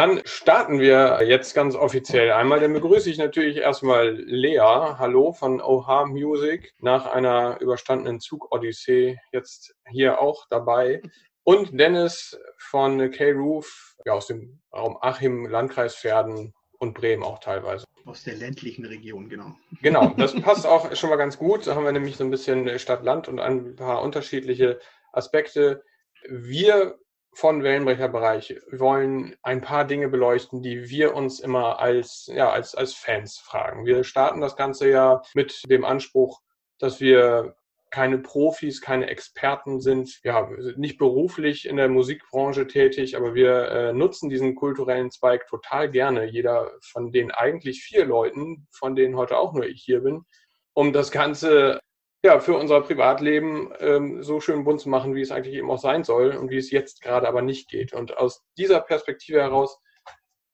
[0.00, 2.58] Dann starten wir jetzt ganz offiziell einmal.
[2.58, 4.58] Dann begrüße ich natürlich erstmal Lea.
[4.58, 6.72] Hallo von OH Music.
[6.78, 11.02] Nach einer überstandenen Zug-Odyssee jetzt hier auch dabei.
[11.44, 17.84] Und Dennis von K-Roof, ja, aus dem Raum Achim, Landkreis Pferden und Bremen auch teilweise.
[18.06, 19.54] Aus der ländlichen Region, genau.
[19.82, 21.66] Genau, das passt auch schon mal ganz gut.
[21.66, 24.80] Da haben wir nämlich so ein bisschen Stadt-Land und ein paar unterschiedliche
[25.12, 25.84] Aspekte.
[26.26, 26.98] Wir
[27.32, 32.94] von Wellenbrecherbereich wollen ein paar Dinge beleuchten, die wir uns immer als, ja, als, als
[32.94, 33.86] Fans fragen.
[33.86, 36.40] Wir starten das Ganze ja mit dem Anspruch,
[36.78, 37.56] dass wir
[37.90, 40.20] keine Profis, keine Experten sind.
[40.22, 45.90] Ja, nicht beruflich in der Musikbranche tätig, aber wir äh, nutzen diesen kulturellen Zweig total
[45.90, 46.24] gerne.
[46.24, 50.24] Jeder von den eigentlich vier Leuten, von denen heute auch nur ich hier bin,
[50.72, 51.80] um das Ganze
[52.22, 55.78] ja, für unser Privatleben ähm, so schön bunt zu machen, wie es eigentlich eben auch
[55.78, 57.92] sein soll und wie es jetzt gerade aber nicht geht.
[57.92, 59.80] Und aus dieser Perspektive heraus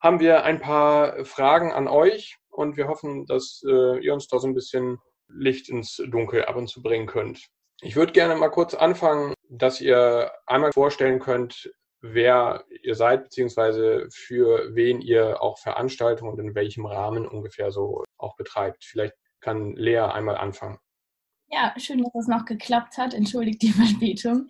[0.00, 4.38] haben wir ein paar Fragen an euch und wir hoffen, dass äh, ihr uns da
[4.38, 7.46] so ein bisschen Licht ins Dunkel ab und zu bringen könnt.
[7.82, 14.06] Ich würde gerne mal kurz anfangen, dass ihr einmal vorstellen könnt, wer ihr seid, beziehungsweise
[14.10, 18.84] für ven ihr auch Veranstaltungen und in welchem Rahmen ungefähr so auch betreibt.
[18.84, 20.78] Vielleicht kann Lea einmal anfangen.
[21.48, 23.14] Ja, schön, dass das noch geklappt hat.
[23.14, 24.48] Entschuldigt die Verspätung.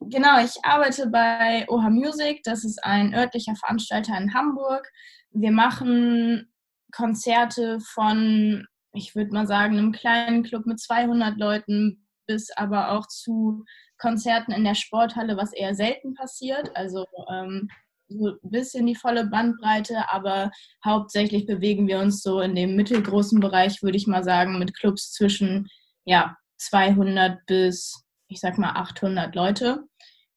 [0.00, 2.42] Genau, ich arbeite bei OHA Music.
[2.44, 4.90] Das ist ein örtlicher Veranstalter in Hamburg.
[5.30, 6.52] Wir machen
[6.92, 13.06] Konzerte von, ich würde mal sagen, einem kleinen Club mit 200 Leuten bis aber auch
[13.06, 13.64] zu
[13.98, 16.70] Konzerten in der Sporthalle, was eher selten passiert.
[16.74, 17.68] Also ähm,
[18.08, 20.50] so ein bisschen die volle Bandbreite, aber
[20.84, 25.12] hauptsächlich bewegen wir uns so in dem mittelgroßen Bereich, würde ich mal sagen, mit Clubs
[25.12, 25.68] zwischen
[26.06, 29.84] ja, 200 bis, ich sag mal, 800 Leute.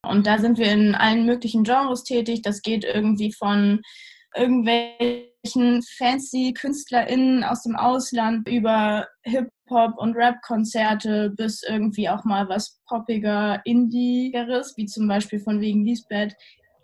[0.02, 2.41] Und da sind wir in allen möglichen Genres tätig.
[2.41, 3.81] Das geht irgendwie von
[4.35, 12.80] irgendwelchen fancy KünstlerInnen aus dem Ausland über Hip-Hop und Rap-Konzerte bis irgendwie auch mal was
[12.88, 16.36] poppiger, indiegeres, wie zum Beispiel von wegen Lisbeth.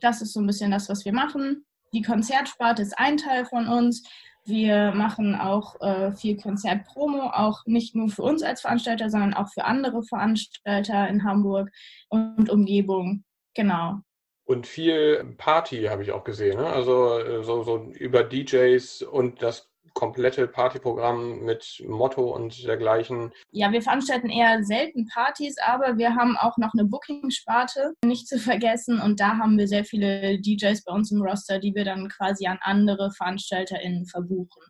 [0.02, 1.66] Das ist so ein bisschen das, was wir machen.
[1.94, 4.03] Die Konzertsparte ist ein Teil von uns.
[4.45, 9.50] Wir machen auch äh, viel Konzertpromo, auch nicht nur für uns als Veranstalter, sondern auch
[9.50, 11.72] für andere Veranstalter in Hamburg
[12.09, 13.23] und Umgebung.
[13.55, 14.01] Genau.
[14.47, 16.57] Und viel Party habe ich auch gesehen.
[16.57, 16.67] Ne?
[16.67, 23.31] Also äh, so, so über DJs und das komplette Partyprogramm mit Motto und dergleichen?
[23.51, 28.40] Ja, wir veranstalten eher selten Partys, aber wir haben auch noch eine Booking-Sparte, nicht zu
[28.40, 29.00] vergessen.
[29.00, 32.47] Und da haben wir sehr viele DJs bei uns im Roster, die wir dann quasi
[32.47, 34.63] an andere VeranstalterInnen verbuchen.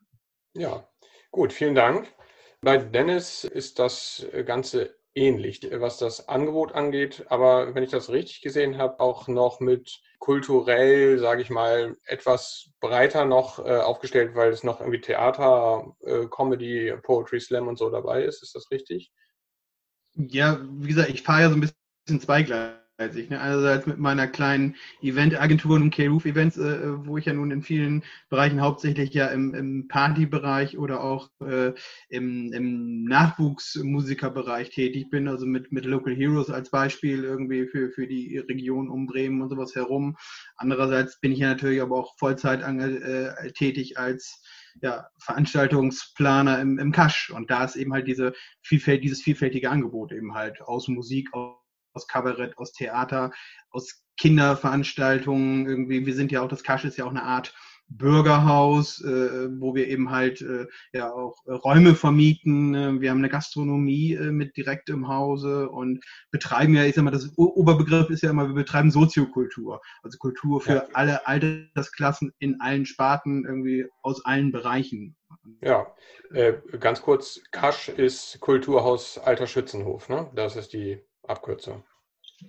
[0.54, 0.88] Ja,
[1.32, 2.08] gut, vielen Dank.
[2.62, 8.42] Bei Dennis ist das Ganze ähnlich, was das Angebot angeht, aber wenn ich das richtig
[8.42, 14.52] gesehen habe, auch noch mit kulturell, sage ich mal, etwas breiter noch äh, aufgestellt, weil
[14.52, 18.44] es noch irgendwie Theater, äh, Comedy, Poetry Slam und so dabei ist.
[18.44, 19.12] Ist das richtig?
[20.16, 23.30] Ja, wie gesagt, ich fahre ja so ein bisschen zweigleisig ich.
[23.30, 23.42] Ne?
[23.42, 28.62] Einerseits mit meiner kleinen Eventagentur und K-Roof-Events, äh, wo ich ja nun in vielen Bereichen
[28.62, 31.74] hauptsächlich ja im, im Partybereich oder auch äh,
[32.10, 38.08] im, im Nachwuchsmusikerbereich tätig bin, also mit, mit Local Heroes als Beispiel irgendwie für, für
[38.08, 40.16] die Region um Bremen und sowas herum.
[40.56, 44.42] Andererseits bin ich ja natürlich aber auch Vollzeit äh, tätig als
[44.82, 47.32] ja, Veranstaltungsplaner im, im Cash.
[47.32, 51.65] Und da ist eben halt diese Vielfalt, dieses vielfältige Angebot eben halt aus Musik, aus
[51.96, 53.32] aus Kabarett, aus Theater,
[53.72, 55.68] aus Kinderveranstaltungen.
[55.68, 57.54] Irgendwie, wir sind ja auch, das Kasch ist ja auch eine Art
[57.88, 62.74] Bürgerhaus, äh, wo wir eben halt äh, ja auch äh, Räume vermieten.
[62.74, 67.04] Äh, wir haben eine Gastronomie äh, mit direkt im Hause und betreiben ja, ich sag
[67.04, 70.88] mal, das Oberbegriff ist ja immer, wir betreiben Soziokultur, also Kultur für ja.
[70.94, 75.16] alle Altersklassen in allen Sparten, irgendwie aus allen Bereichen.
[75.62, 75.86] Ja,
[76.34, 80.32] äh, ganz kurz, Kasch ist Kulturhaus Alter Schützenhof, ne?
[80.34, 81.84] Das ist die Abkürzung.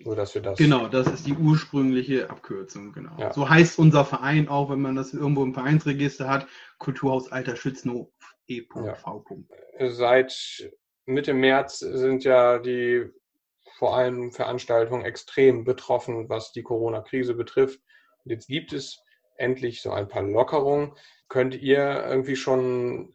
[0.01, 0.59] Nur, dass wir das.
[0.59, 3.17] Genau, das ist die ursprüngliche Abkürzung, genau.
[3.19, 3.33] Ja.
[3.33, 6.47] So heißt unser Verein auch, wenn man das irgendwo im Vereinsregister hat,
[6.79, 8.09] Kulturhaus Alter Schützenhof
[8.49, 8.85] e.v.
[8.85, 9.91] Ja.
[9.91, 10.71] Seit
[11.07, 13.07] Mitte März sind ja die
[13.79, 17.81] vor allem Veranstaltungen extrem betroffen, was die Corona-Krise betrifft.
[18.25, 19.03] Und jetzt gibt es
[19.37, 20.95] endlich so ein paar Lockerungen.
[21.29, 23.15] Könnt ihr irgendwie schon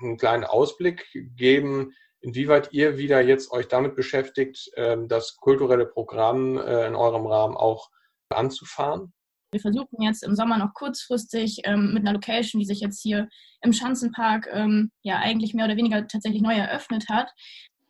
[0.00, 1.06] einen kleinen Ausblick
[1.36, 1.92] geben,
[2.26, 7.56] inwieweit ihr wieder jetzt euch damit beschäftigt, ähm, das kulturelle Programm äh, in eurem Rahmen
[7.56, 7.88] auch
[8.28, 9.12] anzufahren?
[9.52, 13.28] Wir versuchen jetzt im Sommer noch kurzfristig ähm, mit einer Location, die sich jetzt hier
[13.62, 17.30] im Schanzenpark ähm, ja eigentlich mehr oder weniger tatsächlich neu eröffnet hat,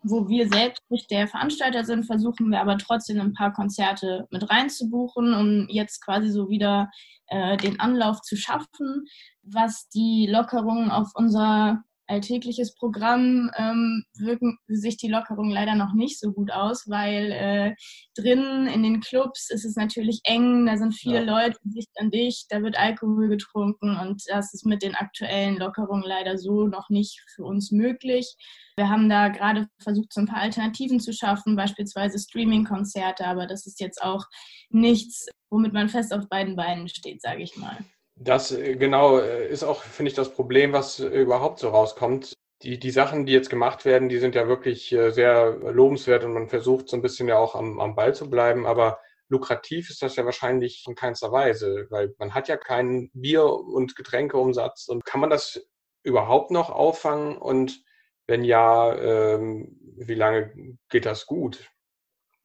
[0.03, 4.49] wo wir selbst nicht der Veranstalter sind, versuchen wir aber trotzdem ein paar Konzerte mit
[4.51, 6.91] reinzubuchen, um jetzt quasi so wieder
[7.29, 9.07] äh, den Anlauf zu schaffen,
[9.43, 16.21] was die Lockerungen auf unser alltägliches Programm ähm, wirken sich die Lockerungen leider noch nicht
[16.21, 17.75] so gut aus, weil äh,
[18.15, 21.45] drinnen in den Clubs ist es natürlich eng, da sind viele ja.
[21.45, 26.05] Leute dicht an dich, da wird Alkohol getrunken und das ist mit den aktuellen Lockerungen
[26.05, 28.37] leider so noch nicht für uns möglich.
[28.77, 33.67] Wir haben da gerade versucht, so ein paar Alternativen zu schaffen, beispielsweise Streaming-Konzerte, aber das
[33.67, 34.25] ist jetzt auch
[34.71, 37.79] nichts, womit man fest auf beiden Beinen steht, sage ich mal.
[38.17, 42.35] Das äh, genau äh, ist auch, finde ich, das Problem, was äh, überhaupt so rauskommt.
[42.63, 46.49] Die, die Sachen, die jetzt gemacht werden, die sind ja wirklich sehr lobenswert und man
[46.49, 48.99] versucht so ein bisschen ja auch am, am Ball zu bleiben, aber
[49.29, 53.95] lukrativ ist das ja wahrscheinlich in keinster Weise, weil man hat ja keinen Bier- und
[53.95, 55.69] Getränkeumsatz und kann man das
[56.03, 57.83] überhaupt noch auffangen und
[58.27, 61.71] wenn ja, ähm, wie lange geht das gut?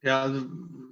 [0.04, 0.42] Ja, also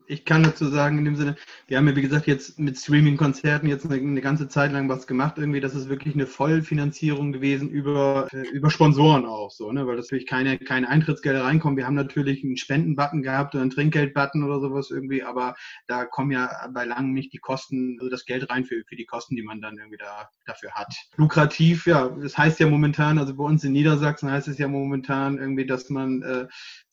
[0.09, 1.35] ich kann dazu sagen, in dem Sinne,
[1.67, 5.05] wir haben ja, wie gesagt, jetzt mit Streaming-Konzerten jetzt eine, eine, ganze Zeit lang was
[5.05, 9.85] gemacht, irgendwie, das ist wirklich eine Vollfinanzierung gewesen über, äh, über Sponsoren auch, so, ne,
[9.85, 11.77] weil das natürlich keine, keine Eintrittsgelder reinkommen.
[11.77, 15.55] Wir haben natürlich einen Spendenbutton gehabt oder einen Trinkgeldbutton oder sowas irgendwie, aber
[15.87, 19.05] da kommen ja bei langem nicht die Kosten, also das Geld rein für, für die
[19.05, 20.93] Kosten, die man dann irgendwie da, dafür hat.
[21.17, 25.37] Lukrativ, ja, das heißt ja momentan, also bei uns in Niedersachsen heißt es ja momentan
[25.37, 26.47] irgendwie, dass man äh,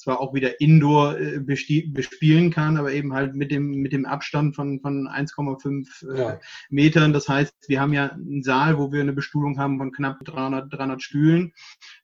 [0.07, 4.55] zwar auch wieder Indoor äh, bespielen kann, aber eben halt mit dem, mit dem Abstand
[4.55, 6.41] von, von 1,5 äh, ja.
[6.71, 7.13] Metern.
[7.13, 10.73] Das heißt, wir haben ja einen Saal, wo wir eine Bestuhlung haben von knapp 300,
[10.73, 11.53] 300 Stühlen.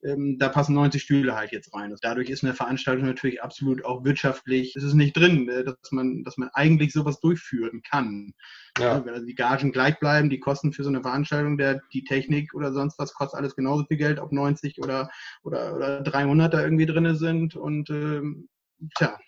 [0.03, 1.95] Ähm, da passen 90 Stühle halt jetzt rein.
[2.03, 4.75] Dadurch ist eine Veranstaltung natürlich absolut auch wirtschaftlich.
[4.75, 8.33] Es ist nicht drin, äh, dass man, dass man eigentlich sowas durchführen kann.
[8.79, 9.05] Ja.
[9.05, 12.55] Wenn also die Gagen gleich bleiben, die Kosten für so eine Veranstaltung, der, die Technik
[12.55, 15.11] oder sonst was kostet alles genauso viel Geld, ob 90 oder,
[15.43, 17.55] oder, oder 300 da irgendwie drin sind.
[17.55, 18.49] Und ähm,
[18.97, 19.19] tja,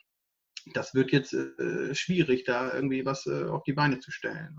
[0.73, 4.57] das wird jetzt äh, schwierig, da irgendwie was äh, auf die Beine zu stellen.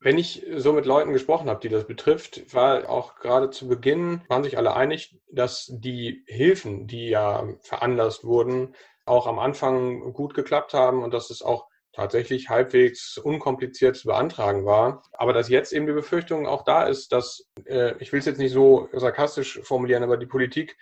[0.00, 4.22] Wenn ich so mit Leuten gesprochen habe, die das betrifft, war auch gerade zu Beginn,
[4.28, 8.74] waren sich alle einig, dass die Hilfen, die ja veranlasst wurden,
[9.06, 14.64] auch am Anfang gut geklappt haben und dass es auch tatsächlich halbwegs unkompliziert zu beantragen
[14.64, 15.02] war.
[15.12, 18.38] Aber dass jetzt eben die Befürchtung auch da ist, dass, äh, ich will es jetzt
[18.38, 20.76] nicht so sarkastisch formulieren, aber die Politik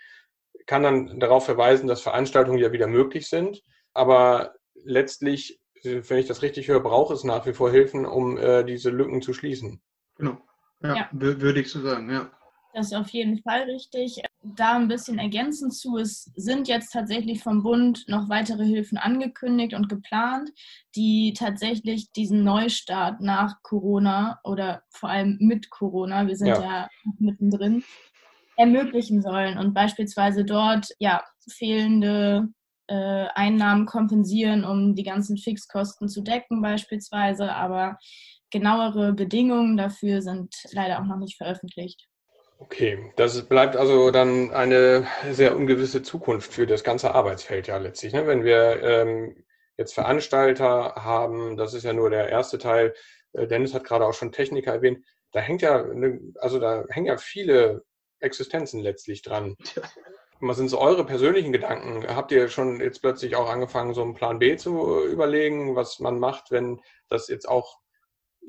[0.65, 3.61] kann dann darauf verweisen, dass Veranstaltungen ja wieder möglich sind.
[3.93, 8.63] Aber letztlich, wenn ich das richtig höre, braucht es nach wie vor Hilfen, um äh,
[8.63, 9.81] diese Lücken zu schließen.
[10.17, 10.37] Genau.
[10.81, 11.09] Ja, ja.
[11.11, 12.31] würde ich so sagen, ja.
[12.73, 14.19] Das ist auf jeden Fall richtig.
[14.41, 19.75] Da ein bisschen ergänzend zu, es sind jetzt tatsächlich vom Bund noch weitere Hilfen angekündigt
[19.75, 20.49] und geplant,
[20.95, 26.89] die tatsächlich diesen Neustart nach Corona oder vor allem mit Corona, wir sind ja, ja
[27.19, 27.83] mittendrin,
[28.57, 32.49] ermöglichen sollen und beispielsweise dort ja fehlende
[32.87, 37.97] äh, Einnahmen kompensieren, um die ganzen Fixkosten zu decken beispielsweise, aber
[38.49, 42.07] genauere Bedingungen dafür sind leider auch noch nicht veröffentlicht.
[42.63, 48.13] Okay, das bleibt also dann eine sehr ungewisse Zukunft für das ganze Arbeitsfeld ja letztlich.
[48.13, 48.25] Ne?
[48.25, 49.43] Wenn wir ähm,
[49.75, 52.93] jetzt Veranstalter haben, das ist ja nur der erste Teil.
[53.33, 55.05] Äh, Dennis hat gerade auch schon Techniker erwähnt.
[55.33, 57.83] Da hängt ja, eine, also da hängen ja viele
[58.19, 59.57] Existenzen letztlich dran.
[60.39, 62.07] Was sind so eure persönlichen Gedanken?
[62.15, 66.17] Habt ihr schon jetzt plötzlich auch angefangen, so einen Plan B zu überlegen, was man
[66.17, 66.79] macht, wenn
[67.09, 67.82] das jetzt auch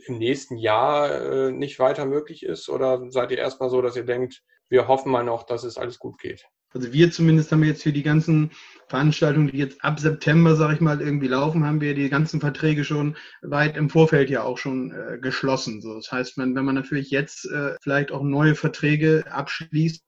[0.06, 2.68] im nächsten Jahr äh, nicht weiter möglich ist?
[2.68, 5.98] Oder seid ihr erstmal so, dass ihr denkt, wir hoffen mal noch, dass es alles
[5.98, 6.44] gut geht?
[6.74, 8.50] Also wir zumindest haben jetzt für die ganzen
[8.88, 12.84] Veranstaltungen, die jetzt ab September, sag ich mal, irgendwie laufen, haben wir die ganzen Verträge
[12.84, 15.80] schon weit im Vorfeld ja auch schon äh, geschlossen.
[15.80, 20.02] So, das heißt, wenn, wenn man natürlich jetzt äh, vielleicht auch neue Verträge abschließt,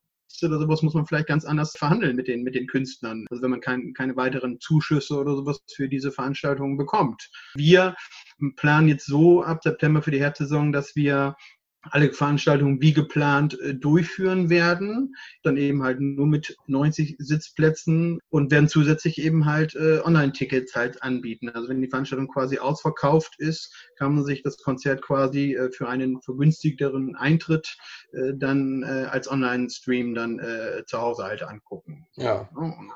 [0.45, 3.27] oder sowas muss man vielleicht ganz anders verhandeln mit den, mit den Künstlern.
[3.31, 7.31] Also wenn man kein, keine weiteren Zuschüsse oder sowas für diese Veranstaltungen bekommt.
[7.55, 7.95] Wir
[8.57, 11.37] planen jetzt so ab September für die Herbstsaison, dass wir
[11.91, 18.51] alle Veranstaltungen wie geplant äh, durchführen werden, dann eben halt nur mit 90 Sitzplätzen und
[18.51, 21.49] werden zusätzlich eben halt äh, Online-Tickets halt anbieten.
[21.49, 25.89] Also wenn die Veranstaltung quasi ausverkauft ist, kann man sich das Konzert quasi äh, für
[25.89, 27.77] einen vergünstigteren Eintritt
[28.35, 30.41] dann als Online-Stream dann
[30.87, 32.07] zu Hause halt angucken.
[32.17, 32.49] Ja.
[32.55, 32.91] Und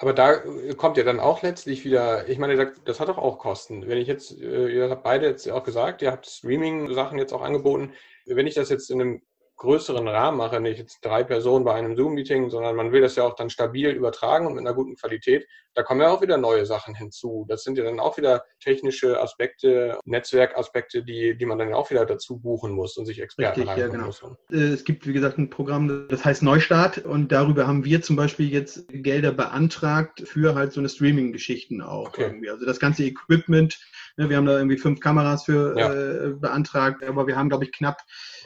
[0.00, 0.36] aber da
[0.78, 3.86] kommt ja dann auch letztlich wieder, ich meine, das hat doch auch Kosten.
[3.86, 7.92] Wenn ich jetzt, ihr habt beide jetzt auch gesagt, ihr habt Streaming-Sachen jetzt auch angeboten.
[8.36, 9.22] Wenn ich das jetzt in einem
[9.60, 13.24] größeren Rahmen mache, nicht jetzt drei Personen bei einem Zoom-Meeting, sondern man will das ja
[13.24, 16.64] auch dann stabil übertragen und mit einer guten Qualität, da kommen ja auch wieder neue
[16.64, 17.44] Sachen hinzu.
[17.46, 22.06] Das sind ja dann auch wieder technische Aspekte, Netzwerkaspekte, die, die man dann auch wieder
[22.06, 24.06] dazu buchen muss und sich Experten Richtig, ja, genau.
[24.06, 24.22] muss.
[24.50, 28.16] Äh, es gibt, wie gesagt, ein Programm, das heißt Neustart und darüber haben wir zum
[28.16, 32.22] Beispiel jetzt Gelder beantragt für halt so eine Streaming-Geschichten auch okay.
[32.22, 32.48] irgendwie.
[32.48, 33.78] Also das ganze Equipment,
[34.16, 35.92] ne, wir haben da irgendwie fünf Kameras für ja.
[35.92, 37.98] äh, beantragt, aber wir haben, glaube ich, knapp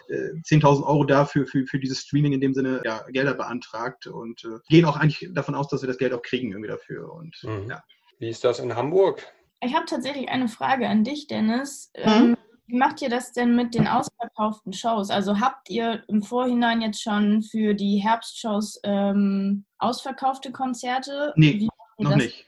[0.09, 4.45] 10.000 äh, Euro dafür für, für dieses Streaming in dem Sinne ja, Gelder beantragt und
[4.45, 7.13] äh, gehen auch eigentlich davon aus, dass wir das Geld auch kriegen irgendwie dafür.
[7.13, 7.71] Und, mhm.
[7.71, 7.83] ja.
[8.19, 9.27] Wie ist das in Hamburg?
[9.61, 11.91] Ich habe tatsächlich eine Frage an dich, Dennis.
[11.97, 12.03] Mhm.
[12.05, 15.11] Ähm, wie macht ihr das denn mit den ausverkauften Shows?
[15.11, 21.33] Also habt ihr im Vorhinein jetzt schon für die Herbstshows ähm, ausverkaufte Konzerte?
[21.37, 21.69] Nee,
[21.99, 22.47] noch nicht.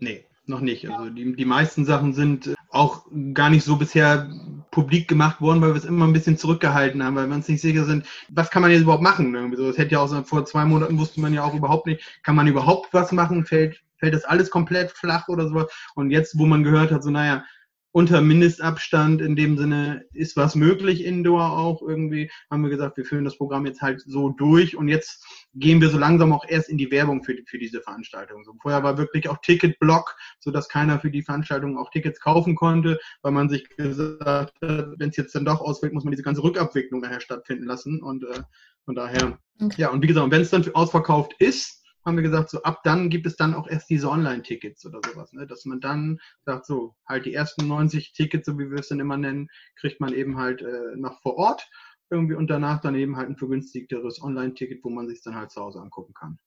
[0.00, 0.88] Nee, noch nicht.
[0.88, 4.30] Also die, die meisten Sachen sind äh, auch gar nicht so bisher
[4.70, 7.60] publik gemacht worden, weil wir es immer ein bisschen zurückgehalten haben, weil wir uns nicht
[7.60, 9.34] sicher sind, was kann man jetzt überhaupt machen?
[9.34, 11.86] Irgendwie so, das hätte ja auch so, vor zwei Monaten wusste man ja auch überhaupt
[11.86, 13.44] nicht, kann man überhaupt was machen?
[13.44, 15.66] Fällt, fällt das alles komplett flach oder so?
[15.94, 17.44] Und jetzt, wo man gehört hat, so naja,
[17.92, 23.04] unter Mindestabstand in dem Sinne ist was möglich indoor auch irgendwie, haben wir gesagt, wir
[23.04, 26.70] führen das Programm jetzt halt so durch und jetzt gehen wir so langsam auch erst
[26.70, 28.44] in die Werbung für, für diese Veranstaltung.
[28.44, 32.54] So, vorher war wirklich auch Ticketblock, so dass keiner für die Veranstaltung auch Tickets kaufen
[32.54, 36.22] konnte, weil man sich gesagt hat, wenn es jetzt dann doch ausfällt, muss man diese
[36.22, 38.40] ganze Rückabwicklung daher stattfinden lassen und äh,
[38.86, 39.74] von daher, okay.
[39.76, 43.10] ja, und wie gesagt, wenn es dann ausverkauft ist, haben wir gesagt, so ab dann
[43.10, 45.46] gibt es dann auch erst diese Online-Tickets oder sowas, ne?
[45.46, 49.00] dass man dann sagt, so halt die ersten 90 Tickets, so wie wir es dann
[49.00, 51.68] immer nennen, kriegt man eben halt äh, noch vor Ort
[52.10, 55.60] irgendwie und danach dann eben halt ein vergünstigteres Online-Ticket, wo man sich dann halt zu
[55.60, 56.38] Hause angucken kann.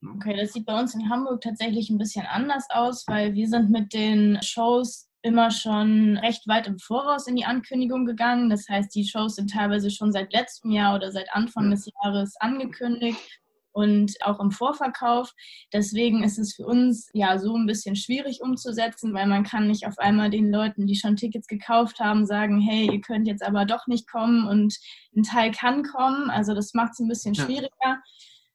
[0.00, 0.12] Ne?
[0.16, 3.70] Okay, das sieht bei uns in Hamburg tatsächlich ein bisschen anders aus, weil wir sind
[3.70, 8.48] mit den Shows immer schon recht weit im Voraus in die Ankündigung gegangen.
[8.48, 12.36] Das heißt, die Shows sind teilweise schon seit letztem Jahr oder seit Anfang des Jahres
[12.40, 13.40] angekündigt
[13.72, 15.32] und auch im Vorverkauf.
[15.72, 19.86] Deswegen ist es für uns ja so ein bisschen schwierig umzusetzen, weil man kann nicht
[19.86, 23.64] auf einmal den Leuten, die schon Tickets gekauft haben, sagen, hey, ihr könnt jetzt aber
[23.64, 24.76] doch nicht kommen und
[25.16, 26.30] ein Teil kann kommen.
[26.30, 27.70] Also das macht es ein bisschen schwieriger.
[27.82, 28.02] Ja.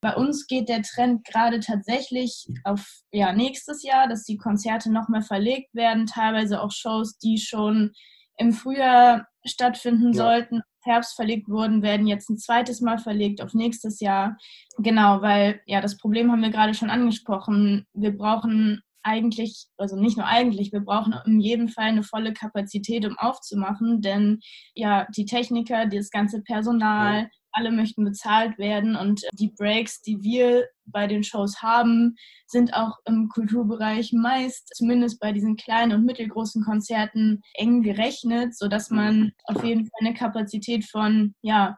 [0.01, 5.07] Bei uns geht der Trend gerade tatsächlich auf ja, nächstes Jahr, dass die Konzerte noch
[5.07, 7.91] mehr verlegt werden, teilweise auch Shows, die schon
[8.37, 10.23] im Frühjahr stattfinden ja.
[10.23, 14.37] sollten, Herbst verlegt wurden, werden jetzt ein zweites Mal verlegt auf nächstes Jahr.
[14.77, 17.85] Genau, weil ja, das Problem haben wir gerade schon angesprochen.
[17.93, 23.05] Wir brauchen eigentlich, also nicht nur eigentlich, wir brauchen in jedem Fall eine volle Kapazität,
[23.05, 24.39] um aufzumachen, denn
[24.73, 30.21] ja, die Techniker, das ganze Personal, ja alle möchten bezahlt werden und die Breaks, die
[30.21, 32.15] wir bei den Shows haben,
[32.47, 38.89] sind auch im Kulturbereich meist, zumindest bei diesen kleinen und mittelgroßen Konzerten, eng gerechnet, sodass
[38.89, 41.77] man auf jeden Fall eine Kapazität von, ja,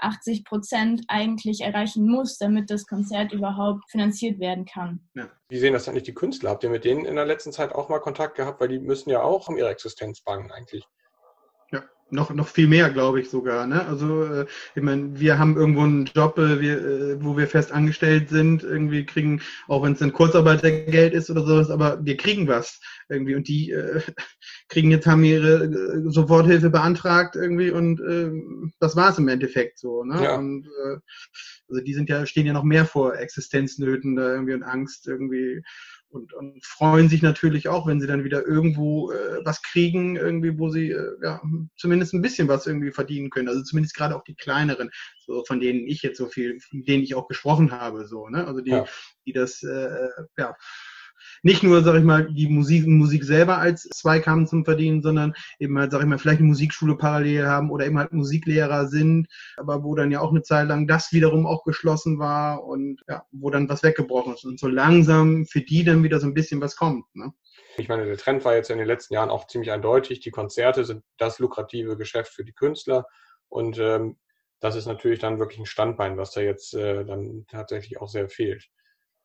[0.00, 5.00] 80 Prozent eigentlich erreichen muss, damit das Konzert überhaupt finanziert werden kann.
[5.14, 5.28] Ja.
[5.48, 6.50] Wie sehen das eigentlich die Künstler?
[6.50, 8.60] Habt ihr mit denen in der letzten Zeit auch mal Kontakt gehabt?
[8.60, 10.84] Weil die müssen ja auch um ihre Existenz bangen eigentlich
[12.10, 13.66] noch, noch viel mehr, glaube ich sogar.
[13.66, 13.86] Ne?
[13.86, 17.72] Also äh, ich meine, wir haben irgendwo einen Job, äh, wir, äh, wo wir fest
[17.72, 22.48] angestellt sind, irgendwie kriegen, auch wenn es ein Kurzarbeitergeld ist oder sowas, aber wir kriegen
[22.48, 24.00] was irgendwie und die äh,
[24.68, 28.30] kriegen jetzt haben ihre Soforthilfe beantragt irgendwie und äh,
[28.80, 30.04] das war es im Endeffekt so.
[30.04, 30.22] Ne?
[30.22, 30.36] Ja.
[30.36, 30.96] Und äh,
[31.68, 35.62] also die sind ja stehen ja noch mehr vor Existenznöten da irgendwie und Angst irgendwie
[36.10, 40.58] und, und freuen sich natürlich auch, wenn sie dann wieder irgendwo äh, was kriegen, irgendwie,
[40.58, 41.40] wo sie äh, ja,
[41.76, 43.48] zumindest ein bisschen was irgendwie verdienen können.
[43.48, 44.90] Also zumindest gerade auch die kleineren,
[45.26, 48.46] so von denen ich jetzt so viel, von denen ich auch gesprochen habe, so, ne?
[48.46, 48.86] Also die, ja.
[49.26, 50.54] die das äh, ja
[51.42, 55.78] nicht nur, sag ich mal, die Musik, Musik selber als Zweikampf zum Verdienen, sondern eben
[55.78, 59.84] halt, sag ich mal, vielleicht eine Musikschule parallel haben oder eben halt Musiklehrer sind, aber
[59.84, 63.50] wo dann ja auch eine Zeit lang das wiederum auch geschlossen war und ja, wo
[63.50, 66.76] dann was weggebrochen ist und so langsam für die dann wieder so ein bisschen was
[66.76, 67.04] kommt.
[67.14, 67.32] Ne?
[67.76, 70.20] Ich meine, der Trend war jetzt in den letzten Jahren auch ziemlich eindeutig.
[70.20, 73.06] Die Konzerte sind das lukrative Geschäft für die Künstler
[73.48, 74.16] und ähm,
[74.60, 78.28] das ist natürlich dann wirklich ein Standbein, was da jetzt äh, dann tatsächlich auch sehr
[78.28, 78.68] fehlt.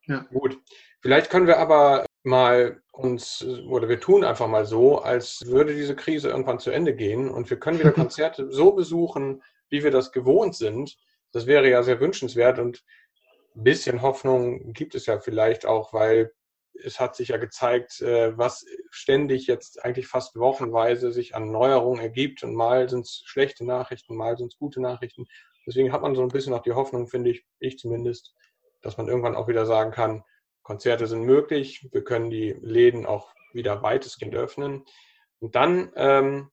[0.07, 0.19] Ja.
[0.31, 0.60] Gut.
[1.01, 5.95] Vielleicht können wir aber mal uns, oder wir tun einfach mal so, als würde diese
[5.95, 10.12] Krise irgendwann zu Ende gehen und wir können wieder Konzerte so besuchen, wie wir das
[10.12, 10.98] gewohnt sind.
[11.31, 12.83] Das wäre ja sehr wünschenswert und
[13.55, 16.31] ein bisschen Hoffnung gibt es ja vielleicht auch, weil
[16.83, 22.01] es hat sich ja gezeigt, äh, was ständig jetzt eigentlich fast wochenweise sich an Neuerungen
[22.01, 25.25] ergibt und mal sind es schlechte Nachrichten, mal sind es gute Nachrichten.
[25.67, 28.33] Deswegen hat man so ein bisschen auch die Hoffnung, finde ich, ich zumindest,
[28.83, 30.23] dass man irgendwann auch wieder sagen kann,
[30.61, 34.85] Konzerte sind möglich, wir können die Läden auch wieder weitestgehend öffnen.
[35.39, 36.51] Und dann ähm,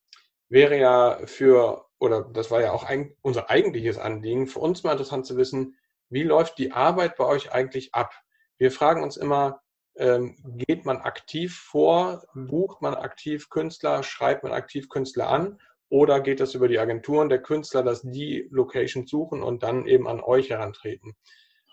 [0.49, 4.93] wäre ja für oder das war ja auch ein, unser eigentliches Anliegen, für uns mal
[4.93, 5.77] interessant zu wissen,
[6.09, 8.13] wie läuft die Arbeit bei euch eigentlich ab?
[8.59, 9.61] Wir fragen uns immer,
[9.97, 16.21] ähm, geht man aktiv vor, bucht man aktiv Künstler, schreibt man aktiv Künstler an oder
[16.21, 20.21] geht das über die Agenturen der Künstler, dass die Location suchen und dann eben an
[20.21, 21.17] euch herantreten?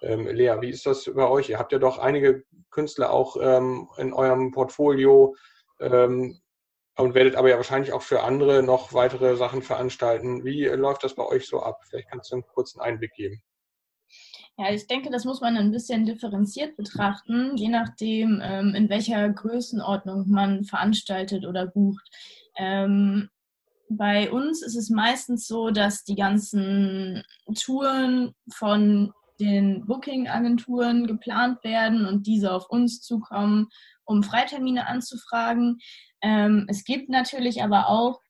[0.01, 1.49] Ähm, Lea, wie ist das bei euch?
[1.49, 5.35] Ihr habt ja doch einige Künstler auch ähm, in eurem Portfolio
[5.79, 6.39] ähm,
[6.97, 10.43] und werdet aber ja wahrscheinlich auch für andere noch weitere Sachen veranstalten.
[10.43, 11.81] Wie läuft das bei euch so ab?
[11.89, 13.41] Vielleicht kannst du einen kurzen Einblick geben.
[14.59, 19.29] Ja, ich denke, das muss man ein bisschen differenziert betrachten, je nachdem, ähm, in welcher
[19.29, 22.09] Größenordnung man veranstaltet oder bucht.
[22.55, 23.29] Ähm,
[23.89, 27.23] bei uns ist es meistens so, dass die ganzen
[27.55, 33.67] Touren von den Booking-Agenturen geplant werden und diese auf uns zukommen,
[34.05, 35.79] um Freitermine anzufragen.
[36.21, 38.21] Ähm, es gibt natürlich aber auch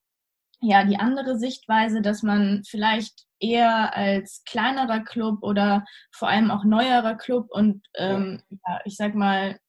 [0.61, 6.63] ja die andere Sichtweise, dass man vielleicht eher als kleinerer Club oder vor allem auch
[6.63, 9.59] neuerer Club und ähm, ja, ich sag mal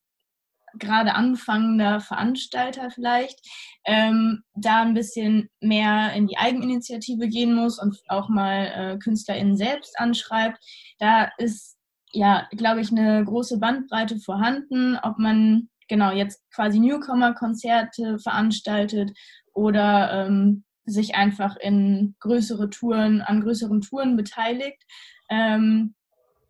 [0.77, 3.39] gerade anfangender Veranstalter vielleicht,
[3.85, 9.57] ähm, da ein bisschen mehr in die Eigeninitiative gehen muss und auch mal äh, KünstlerInnen
[9.57, 10.57] selbst anschreibt.
[10.99, 11.77] Da ist
[12.11, 19.11] ja, glaube ich, eine große Bandbreite vorhanden, ob man genau jetzt quasi Newcomer-Konzerte veranstaltet
[19.53, 24.81] oder ähm, sich einfach in größere Touren, an größeren Touren beteiligt.
[25.29, 25.95] Ähm,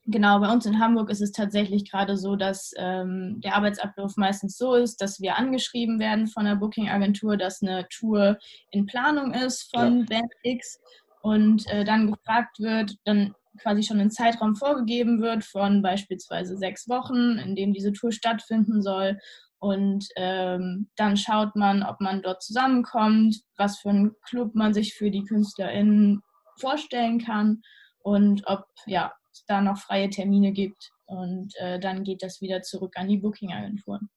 [0.09, 4.57] genau, bei uns in Hamburg ist es tatsächlich gerade so, dass ähm, der Arbeitsablauf meistens
[4.57, 8.37] so ist, dass wir angeschrieben werden von der Booking-Agentur, dass eine Tour
[8.71, 10.05] in Planung ist von ja.
[10.09, 10.79] Band X
[11.21, 16.87] und äh, dann gefragt wird, dann quasi schon ein Zeitraum vorgegeben wird von beispielsweise sechs
[16.87, 19.17] Wochen, in dem diese Tour stattfinden soll.
[19.59, 24.93] Und ähm, dann schaut man, ob man dort zusammenkommt, was für einen Club man sich
[24.93, 26.21] für die KünstlerInnen
[26.57, 27.61] vorstellen kann
[28.01, 29.11] und ob ja,
[29.47, 30.91] da noch freie Termine gibt.
[31.05, 34.09] Und äh, dann geht das wieder zurück an die Booking-Agenturen.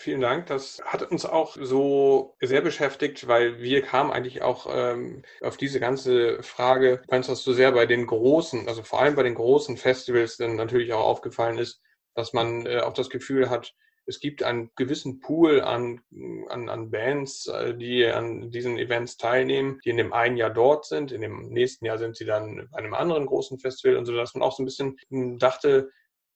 [0.00, 0.46] Vielen Dank.
[0.46, 5.78] Das hat uns auch so sehr beschäftigt, weil wir kamen eigentlich auch ähm, auf diese
[5.78, 9.76] ganze Frage, es das so sehr bei den großen, also vor allem bei den großen
[9.76, 11.82] Festivals dann natürlich auch aufgefallen ist,
[12.14, 13.74] dass man äh, auch das Gefühl hat,
[14.10, 16.00] es gibt einen gewissen Pool an,
[16.48, 20.84] an, an Bands, äh, die an diesen Events teilnehmen, die in dem einen Jahr dort
[20.84, 24.14] sind, in dem nächsten Jahr sind sie dann bei einem anderen großen Festival und so,
[24.14, 25.90] dass man auch so ein bisschen hm, dachte,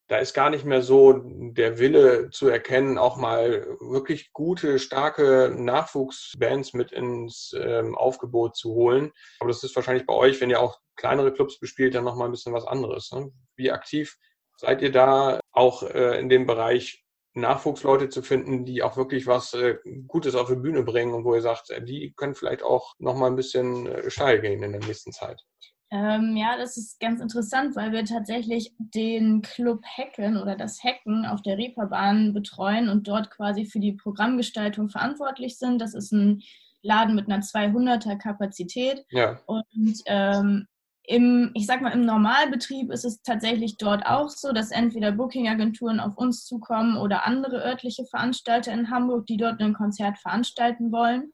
[0.06, 5.54] da ist gar nicht mehr so der Wille zu erkennen, auch mal wirklich gute, starke
[5.56, 9.12] Nachwuchsbands mit ins ähm, Aufgebot zu holen.
[9.40, 12.32] Aber das ist wahrscheinlich bei euch, wenn ihr auch kleinere Clubs bespielt, dann nochmal ein
[12.32, 13.10] bisschen was anderes.
[13.12, 13.32] Ne?
[13.56, 14.18] Wie aktiv
[14.56, 17.03] seid ihr da auch äh, in dem Bereich
[17.34, 21.34] Nachwuchsleute zu finden, die auch wirklich was äh, Gutes auf die Bühne bringen und wo
[21.34, 24.72] ihr sagt, äh, die können vielleicht auch noch mal ein bisschen äh, steil gehen in
[24.72, 25.42] der nächsten Zeit.
[25.90, 31.24] Ähm, ja, das ist ganz interessant, weil wir tatsächlich den Club Hacken oder das Hacken
[31.24, 35.80] auf der Reeperbahn betreuen und dort quasi für die Programmgestaltung verantwortlich sind.
[35.80, 36.42] Das ist ein
[36.82, 39.04] Laden mit einer 200er Kapazität.
[39.10, 39.40] Ja.
[39.46, 40.66] Und ähm,
[41.06, 46.00] im, ich sag mal, im Normalbetrieb ist es tatsächlich dort auch so, dass entweder Booking-Agenturen
[46.00, 51.32] auf uns zukommen oder andere örtliche Veranstalter in Hamburg, die dort ein Konzert veranstalten wollen.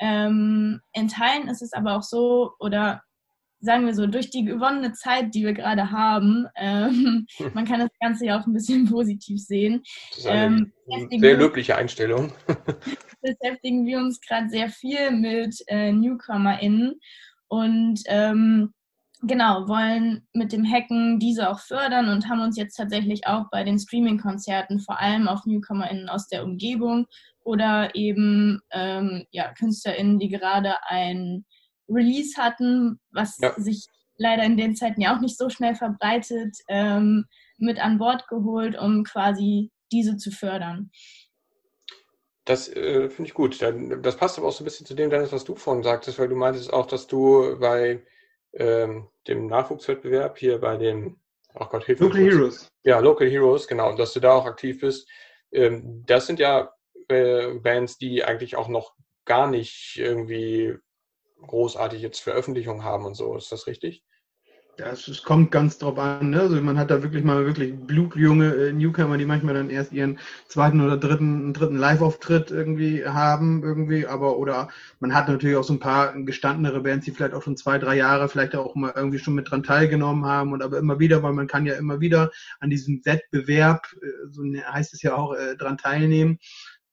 [0.00, 3.02] Ähm, in Teilen ist es aber auch so, oder
[3.60, 7.90] sagen wir so, durch die gewonnene Zeit, die wir gerade haben, ähm, man kann das
[8.00, 9.82] Ganze ja auch ein bisschen positiv sehen.
[10.10, 12.32] Das ist eine ähm, sehr löbliche Einstellung.
[13.20, 17.00] beschäftigen wir uns gerade sehr viel mit äh, NewcomerInnen
[17.48, 18.72] und ähm,
[19.22, 23.64] genau, wollen mit dem Hacken diese auch fördern und haben uns jetzt tatsächlich auch bei
[23.64, 27.06] den Streaming-Konzerten vor allem auf NewcomerInnen aus der Umgebung
[27.42, 31.44] oder eben ähm, ja, KünstlerInnen, die gerade ein
[31.88, 33.54] Release hatten, was ja.
[33.56, 33.86] sich
[34.18, 37.24] leider in den Zeiten ja auch nicht so schnell verbreitet, ähm,
[37.56, 40.90] mit an Bord geholt, um quasi diese zu fördern.
[42.44, 43.60] Das äh, finde ich gut.
[44.02, 46.28] Das passt aber auch so ein bisschen zu dem, Dennis, was du vorhin sagtest, weil
[46.28, 48.02] du meintest auch, dass du bei
[48.58, 51.20] ähm, dem Nachwuchswettbewerb hier bei dem,
[51.54, 52.04] ach Gott, Hilfe.
[52.04, 52.68] Local Heroes.
[52.84, 55.08] Ja, Local Heroes, genau, dass du da auch aktiv bist.
[55.52, 56.72] Ähm, das sind ja
[57.08, 58.94] äh, Bands, die eigentlich auch noch
[59.24, 60.76] gar nicht irgendwie
[61.40, 63.36] großartig jetzt Veröffentlichungen haben und so.
[63.36, 64.04] Ist das richtig?
[64.78, 66.30] Das, es kommt ganz drauf an.
[66.30, 66.40] Ne?
[66.40, 70.20] Also man hat da wirklich mal wirklich blutjunge äh, Newcomer, die manchmal dann erst ihren
[70.46, 74.68] zweiten oder dritten, dritten Live-Auftritt irgendwie haben, irgendwie, aber oder
[75.00, 77.96] man hat natürlich auch so ein paar gestandenere Bands, die vielleicht auch schon zwei, drei
[77.96, 81.32] Jahre vielleicht auch mal irgendwie schon mit dran teilgenommen haben und aber immer wieder, weil
[81.32, 85.56] man kann ja immer wieder an diesem Wettbewerb, äh, so heißt es ja auch, äh,
[85.56, 86.38] dran teilnehmen.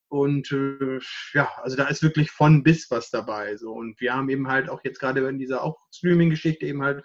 [0.08, 1.00] Und äh,
[1.34, 3.58] ja, also da ist wirklich von bis was dabei.
[3.58, 3.74] So.
[3.74, 7.04] Und wir haben eben halt auch jetzt gerade in dieser auch Streaming-Geschichte eben halt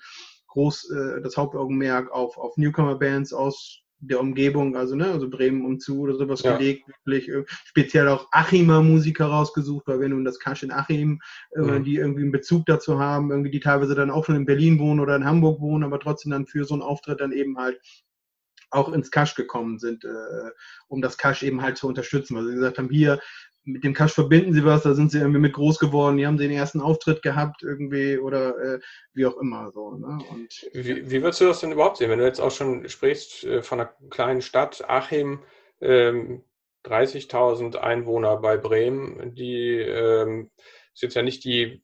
[0.50, 6.00] groß äh, das Hauptaugenmerk auf, auf Newcomer-Bands aus der Umgebung, also ne, also Bremen umzu
[6.00, 6.56] oder sowas ja.
[6.56, 11.20] gelegt, wirklich äh, speziell auch Achimer Musiker rausgesucht, weil wir nun das Kasch in Achim,
[11.54, 11.84] äh, mhm.
[11.84, 15.00] die irgendwie einen Bezug dazu haben, irgendwie die teilweise dann auch schon in Berlin wohnen
[15.00, 17.78] oder in Hamburg wohnen, aber trotzdem dann für so einen Auftritt dann eben halt
[18.70, 20.50] auch ins Cash gekommen sind, äh,
[20.88, 22.36] um das Cash eben halt zu unterstützen.
[22.36, 23.20] Weil sie gesagt haben, hier,
[23.64, 26.38] mit dem Cash verbinden sie was, da sind sie irgendwie mit groß geworden, die haben
[26.38, 28.80] den ersten Auftritt gehabt irgendwie oder äh,
[29.12, 29.70] wie auch immer.
[29.72, 30.18] So, ne?
[30.30, 33.44] Und, wie, wie würdest du das denn überhaupt sehen, wenn du jetzt auch schon sprichst
[33.44, 35.42] äh, von einer kleinen Stadt, Achim,
[35.80, 36.42] ähm,
[36.86, 40.50] 30.000 Einwohner bei Bremen, die ähm,
[40.94, 41.82] ist jetzt ja nicht die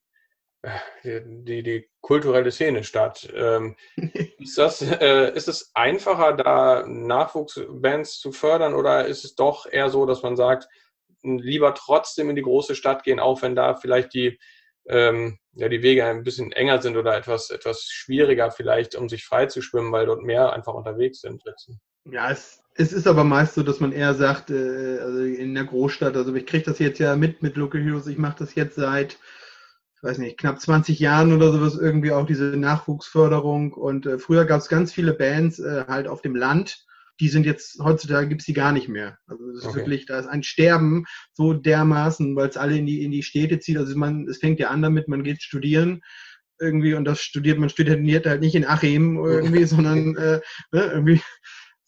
[1.04, 3.28] die, die kulturelle Szene statt.
[3.34, 3.76] Ähm,
[4.38, 9.90] ist, das, äh, ist es einfacher, da Nachwuchsbands zu fördern oder ist es doch eher
[9.90, 10.68] so, dass man sagt,
[11.26, 14.38] lieber trotzdem in die große Stadt gehen, auch wenn da vielleicht die,
[14.88, 19.24] ähm, ja, die Wege ein bisschen enger sind oder etwas, etwas schwieriger vielleicht, um sich
[19.24, 21.42] frei zu schwimmen, weil dort mehr einfach unterwegs sind.
[22.04, 25.64] Ja, es, es ist aber meist so, dass man eher sagt, äh, also in der
[25.64, 28.76] Großstadt, also ich kriege das jetzt ja mit mit Local Heroes, ich mache das jetzt
[28.76, 29.18] seit
[30.06, 33.72] weiß nicht, knapp 20 Jahren oder sowas irgendwie auch diese Nachwuchsförderung.
[33.72, 36.85] Und äh, früher gab es ganz viele Bands äh, halt auf dem Land.
[37.20, 39.18] Die sind jetzt, heutzutage gibt's die gar nicht mehr.
[39.26, 39.76] Also das ist okay.
[39.78, 43.58] wirklich, da ist ein Sterben so dermaßen, weil es alle in die, in die Städte
[43.58, 43.78] zieht.
[43.78, 46.02] Also man, es fängt ja an damit, man geht studieren
[46.58, 50.40] irgendwie und das studiert, man studiert halt nicht in Achim irgendwie, sondern äh,
[50.72, 51.20] ne, irgendwie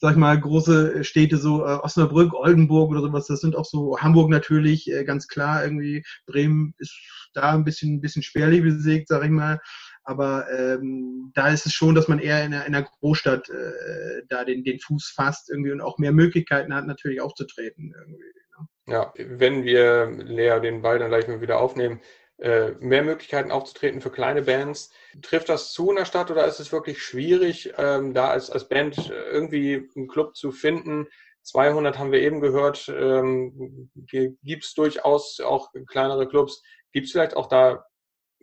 [0.00, 3.98] sag ich mal, große Städte, so äh, Osnabrück, Oldenburg oder sowas, das sind auch so,
[3.98, 6.94] Hamburg natürlich, äh, ganz klar, irgendwie, Bremen ist
[7.34, 9.60] da ein bisschen, ein bisschen spärlich besiegt, sag ich mal.
[10.08, 14.22] Aber ähm, da ist es schon, dass man eher in einer, in einer Großstadt äh,
[14.30, 17.94] da den, den Fuß fasst irgendwie und auch mehr Möglichkeiten hat, natürlich aufzutreten.
[17.94, 18.24] Irgendwie,
[18.58, 18.68] ne?
[18.86, 22.00] Ja, wenn wir, Lea, den Ball dann gleich mal wieder aufnehmen,
[22.38, 24.90] äh, mehr Möglichkeiten aufzutreten für kleine Bands.
[25.20, 28.66] Trifft das zu in der Stadt oder ist es wirklich schwierig, ähm, da als, als
[28.66, 31.06] Band irgendwie einen Club zu finden?
[31.42, 36.62] 200 haben wir eben gehört, ähm, gibt es durchaus auch kleinere Clubs.
[36.92, 37.84] Gibt es vielleicht auch da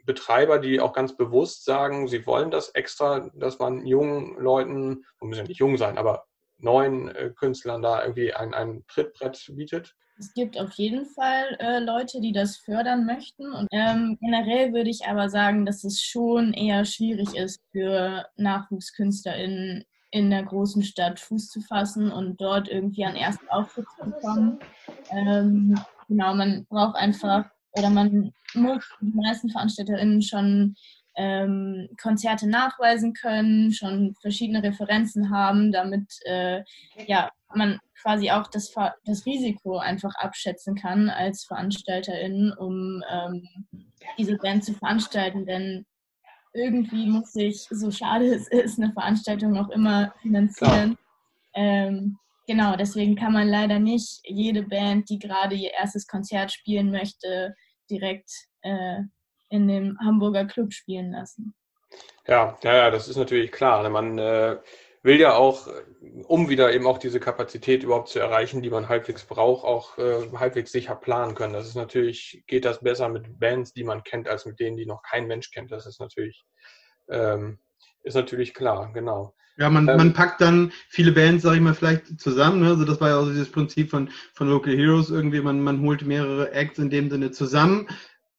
[0.06, 5.42] Betreiber, die auch ganz bewusst sagen, sie wollen das extra, dass man jungen Leuten, müssen
[5.42, 6.26] ja nicht jung sein, aber
[6.58, 9.96] neuen äh, Künstlern da irgendwie ein, ein Trittbrett bietet?
[10.18, 13.52] Es gibt auf jeden Fall äh, Leute, die das fördern möchten.
[13.52, 19.84] Und ähm, generell würde ich aber sagen, dass es schon eher schwierig ist für NachwuchskünstlerInnen
[20.12, 24.60] in der großen Stadt Fuß zu fassen und dort irgendwie an ersten Auftritt zu bekommen.
[25.10, 30.76] Ähm, genau, man braucht einfach oder man muss die meisten VeranstalterInnen schon
[31.18, 36.64] ähm, Konzerte nachweisen können, schon verschiedene Referenzen haben, damit äh,
[37.08, 38.74] ja, man quasi auch das,
[39.06, 43.48] das Risiko einfach abschätzen kann als Veranstalterin, um ähm,
[44.18, 45.46] diese Band zu veranstalten.
[45.46, 45.86] Denn
[46.54, 50.98] irgendwie muss sich, so schade es ist, eine Veranstaltung auch immer finanzieren.
[51.54, 56.92] Ähm, genau, deswegen kann man leider nicht jede Band, die gerade ihr erstes Konzert spielen
[56.92, 57.56] möchte,
[57.90, 59.02] direkt äh,
[59.50, 61.56] in dem Hamburger Club spielen lassen.
[62.28, 63.84] Ja, ja, ja, das ist natürlich klar.
[63.84, 63.90] Ne?
[63.90, 64.58] Man äh,
[65.04, 65.68] will ja auch,
[66.24, 70.28] um wieder eben auch diese Kapazität überhaupt zu erreichen, die man halbwegs braucht, auch äh,
[70.36, 71.54] halbwegs sicher planen können.
[71.54, 74.88] Das ist natürlich, geht das besser mit Bands, die man kennt, als mit denen, die
[74.88, 75.72] noch kein Mensch kennt.
[75.72, 76.44] Das ist natürlich,
[77.08, 77.60] ähm,
[78.06, 79.34] ist natürlich klar, genau.
[79.58, 82.62] Ja, man, ähm, man packt dann viele Bands, sag ich mal, vielleicht zusammen.
[82.62, 82.70] Ne?
[82.70, 85.40] Also das war ja auch dieses Prinzip von, von Local Heroes irgendwie.
[85.40, 87.88] Man, man holt mehrere Acts in dem Sinne zusammen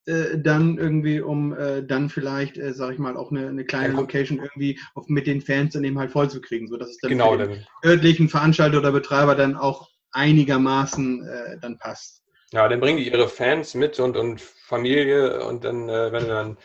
[0.07, 3.93] äh, dann irgendwie, um äh, dann vielleicht, äh, sag ich mal, auch eine, eine kleine
[3.93, 7.11] Location irgendwie auf, mit den Fans dann eben halt voll zu kriegen, sodass es dann
[7.11, 12.23] genau, für den örtlichen Veranstalter oder Betreiber dann auch einigermaßen äh, dann passt.
[12.53, 16.29] Ja, dann bringen die ihre Fans mit und, und Familie und dann, äh, wenn du
[16.29, 16.57] dann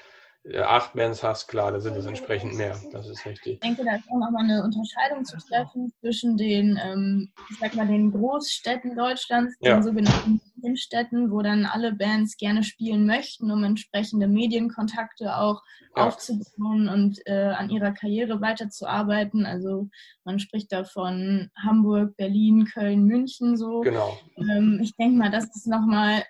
[0.61, 2.77] acht Bands hast, klar, da sind es entsprechend mehr.
[2.91, 3.55] Das ist richtig.
[3.55, 7.75] Ich denke, da ist auch nochmal eine Unterscheidung zu treffen zwischen den, ähm, ich sag
[7.75, 9.75] mal, den Großstädten Deutschlands, ja.
[9.75, 15.63] den sogenannten Innenstädten, wo dann alle Bands gerne spielen möchten, um entsprechende Medienkontakte auch
[15.97, 16.09] ja.
[16.09, 19.47] aufzubauen und äh, an ihrer Karriere weiterzuarbeiten.
[19.47, 19.91] Also
[20.25, 23.81] man spricht da von Hamburg, Berlin, Köln, München so.
[23.81, 24.19] Genau.
[24.37, 26.25] Ähm, ich denke mal, das ist nochmal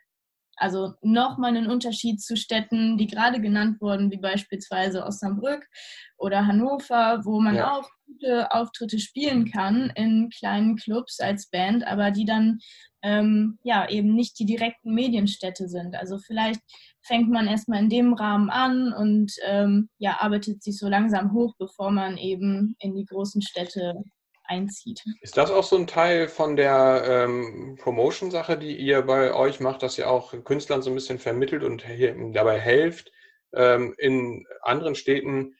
[0.63, 5.67] also nochmal einen Unterschied zu Städten, die gerade genannt wurden, wie beispielsweise Osnabrück
[6.17, 7.73] oder Hannover, wo man ja.
[7.73, 12.61] auch gute Auftritte spielen kann in kleinen Clubs als Band, aber die dann
[13.03, 15.97] ähm, ja eben nicht die direkten Medienstädte sind.
[15.97, 16.61] Also vielleicht
[17.03, 21.55] fängt man erstmal in dem Rahmen an und ähm, ja, arbeitet sich so langsam hoch,
[21.59, 24.05] bevor man eben in die großen Städte
[24.53, 25.03] einzieht.
[25.21, 29.83] Ist das auch so ein Teil von der ähm, Promotion-Sache, die ihr bei euch macht,
[29.83, 31.85] dass ihr auch Künstlern so ein bisschen vermittelt und
[32.35, 33.11] dabei helft?
[33.55, 35.57] Ähm, in anderen Städten,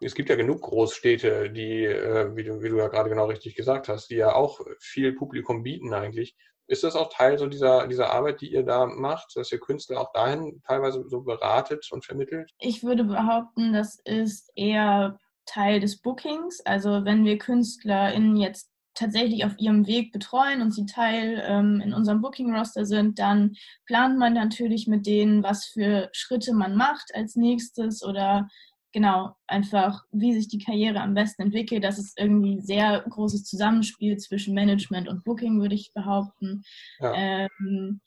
[0.00, 3.54] es gibt ja genug Großstädte, die, äh, wie, du, wie du ja gerade genau richtig
[3.54, 6.36] gesagt hast, die ja auch viel Publikum bieten eigentlich.
[6.66, 10.00] Ist das auch Teil so dieser, dieser Arbeit, die ihr da macht, dass ihr Künstler
[10.00, 12.50] auch dahin teilweise so beratet und vermittelt?
[12.58, 16.60] Ich würde behaupten, das ist eher Teil des Bookings.
[16.64, 21.92] Also wenn wir KünstlerInnen jetzt tatsächlich auf ihrem Weg betreuen und sie Teil ähm, in
[21.92, 27.34] unserem Booking-Roster sind, dann plant man natürlich mit denen, was für Schritte man macht als
[27.34, 28.48] nächstes oder
[28.92, 31.82] genau, einfach, wie sich die Karriere am besten entwickelt.
[31.82, 36.62] Das ist irgendwie sehr großes Zusammenspiel zwischen Management und Booking, würde ich behaupten.
[37.00, 37.12] Ja.
[37.14, 38.00] Ähm,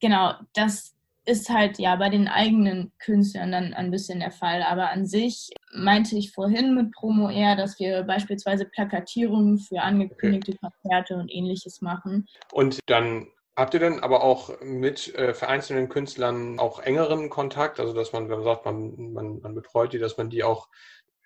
[0.00, 0.97] genau, das
[1.28, 4.62] ist halt ja bei den eigenen Künstlern dann ein bisschen der Fall.
[4.62, 10.52] Aber an sich meinte ich vorhin mit Promo eher, dass wir beispielsweise Plakatierungen für angekündigte
[10.52, 10.72] okay.
[10.82, 12.26] Konzerte und ähnliches machen.
[12.50, 17.78] Und dann habt ihr denn aber auch mit äh, vereinzelten Künstlern auch engeren Kontakt?
[17.78, 20.68] Also dass man, wenn man sagt, man, man, man betreut die, dass man die auch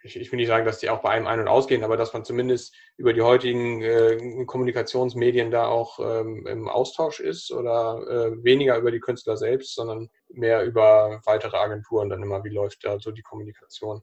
[0.03, 2.13] ich, ich will nicht sagen, dass die auch bei einem ein- und ausgehen, aber dass
[2.13, 8.45] man zumindest über die heutigen äh, Kommunikationsmedien da auch ähm, im Austausch ist oder äh,
[8.45, 12.99] weniger über die Künstler selbst, sondern mehr über weitere Agenturen dann immer, wie läuft da
[12.99, 14.03] so die Kommunikation?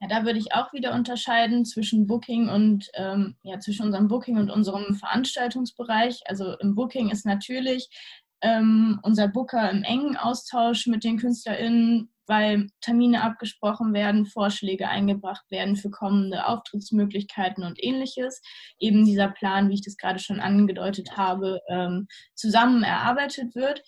[0.00, 4.38] Ja, da würde ich auch wieder unterscheiden zwischen Booking und ähm, ja, zwischen unserem Booking
[4.38, 6.22] und unserem Veranstaltungsbereich.
[6.24, 7.90] Also im Booking ist natürlich
[8.40, 15.44] ähm, unser Booker im engen Austausch mit den KünstlerInnen, weil Termine abgesprochen werden, Vorschläge eingebracht
[15.50, 18.40] werden für kommende Auftrittsmöglichkeiten und ähnliches.
[18.78, 23.82] Eben dieser Plan, wie ich das gerade schon angedeutet habe, ähm, zusammen erarbeitet wird.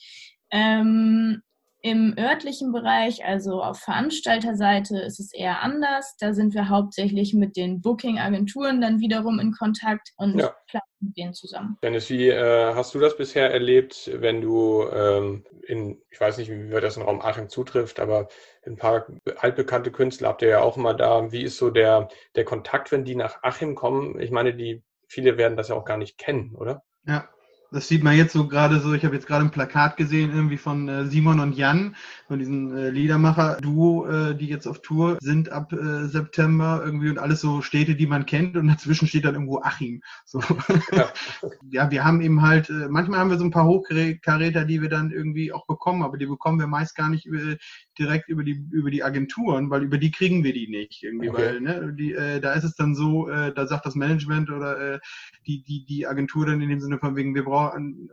[0.51, 1.43] Ähm,
[1.83, 6.17] im örtlichen Bereich, also auf Veranstalterseite, ist es eher anders.
[6.21, 10.55] Da sind wir hauptsächlich mit den Booking-Agenturen dann wiederum in Kontakt und ja.
[10.69, 11.77] planen mit denen zusammen.
[11.83, 16.51] Dennis, wie äh, hast du das bisher erlebt, wenn du ähm, in, ich weiß nicht,
[16.51, 18.29] wie das im Raum Aachen zutrifft, aber
[18.65, 19.07] ein paar
[19.39, 21.33] altbekannte Künstler habt ihr ja auch immer da.
[21.33, 24.21] Wie ist so der, der Kontakt, wenn die nach Achim kommen?
[24.21, 26.85] Ich meine, die viele werden das ja auch gar nicht kennen, oder?
[27.07, 27.29] Ja,
[27.73, 30.59] das sieht man jetzt so gerade so, ich habe jetzt gerade ein Plakat gesehen, irgendwie
[30.59, 31.97] von äh, Simon und Jan,
[32.29, 37.19] von diesem äh, Liedermacher-Duo, äh, die jetzt auf Tour sind ab äh, September irgendwie und
[37.19, 40.03] alles so Städte, die man kennt und dazwischen steht dann irgendwo Achim.
[40.27, 40.41] So.
[40.93, 41.09] Ja.
[41.71, 44.91] ja, wir haben eben halt, äh, manchmal haben wir so ein paar Hochkaräter, die wir
[44.91, 47.57] dann irgendwie auch bekommen, aber die bekommen wir meist gar nicht über,
[47.99, 51.43] direkt über die, über die Agenturen, weil über die kriegen wir die nicht irgendwie, okay.
[51.43, 54.95] weil ne, die, äh, da ist es dann so, äh, da sagt das Management oder
[54.95, 55.01] äh,
[55.47, 57.62] die, die, die Agentur dann in dem Sinne von wegen, wir brauchen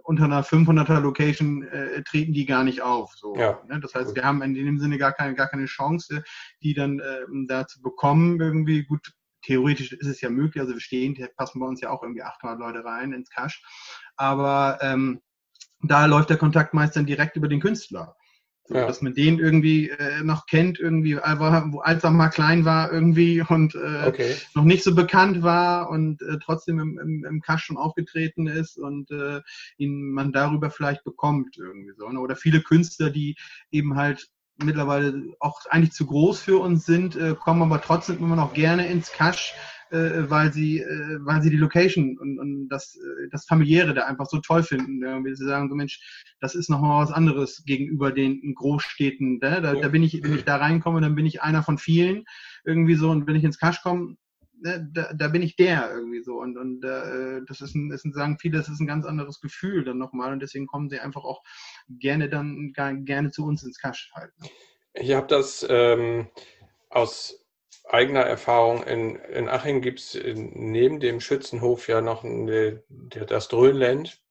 [0.04, 3.14] unter einer 500er Location äh, treten die gar nicht auf.
[3.16, 3.62] So, ja.
[3.68, 3.80] ne?
[3.80, 6.24] Das heißt, wir haben in dem Sinne gar keine, gar keine Chance,
[6.62, 8.84] die dann äh, da zu bekommen irgendwie.
[8.84, 12.24] Gut, theoretisch ist es ja möglich, also wir stehen, passen bei uns ja auch irgendwie
[12.24, 13.64] 800 Leute rein ins Cash,
[14.16, 15.22] aber ähm,
[15.82, 18.16] da läuft der Kontakt meist dann direkt über den Künstler.
[18.70, 18.86] So, ja.
[18.86, 23.42] Dass man den irgendwie äh, noch kennt, irgendwie, wo als er mal klein war irgendwie
[23.42, 24.36] und äh, okay.
[24.54, 28.78] noch nicht so bekannt war und äh, trotzdem im, im, im Cash schon aufgetreten ist
[28.78, 29.42] und äh,
[29.78, 32.08] ihn man darüber vielleicht bekommt irgendwie so.
[32.10, 32.20] Ne?
[32.20, 33.36] Oder viele Künstler, die
[33.72, 34.30] eben halt
[34.64, 38.88] mittlerweile auch eigentlich zu groß für uns sind, äh, kommen aber trotzdem immer noch gerne
[38.88, 39.56] ins Cash,
[39.91, 44.06] äh, weil sie, äh, weil sie die Location und, und das, äh, das familiäre da
[44.06, 45.04] einfach so toll finden.
[45.04, 45.99] Äh, sie sagen so Mensch,
[46.39, 49.39] das ist noch mal was anderes gegenüber den Großstädten.
[49.39, 49.62] Ne?
[49.62, 52.25] Da, da bin ich, wenn ich da reinkomme, dann bin ich einer von vielen
[52.65, 54.15] irgendwie so und wenn ich ins Cash komme,
[54.62, 58.02] ne, da, da bin ich der irgendwie so und und äh, das ist ein, das
[58.02, 60.99] sind, sagen viele, das ist ein ganz anderes Gefühl dann nochmal und deswegen kommen sie
[60.99, 61.41] einfach auch
[61.89, 64.32] gerne dann gerne zu uns ins Cash halt.
[64.39, 64.49] Ne?
[64.93, 66.28] Ich habe das ähm,
[66.89, 67.45] aus
[67.89, 74.21] eigener Erfahrung, in, in Aching gibt es neben dem Schützenhof ja noch eine, das Dröhnland.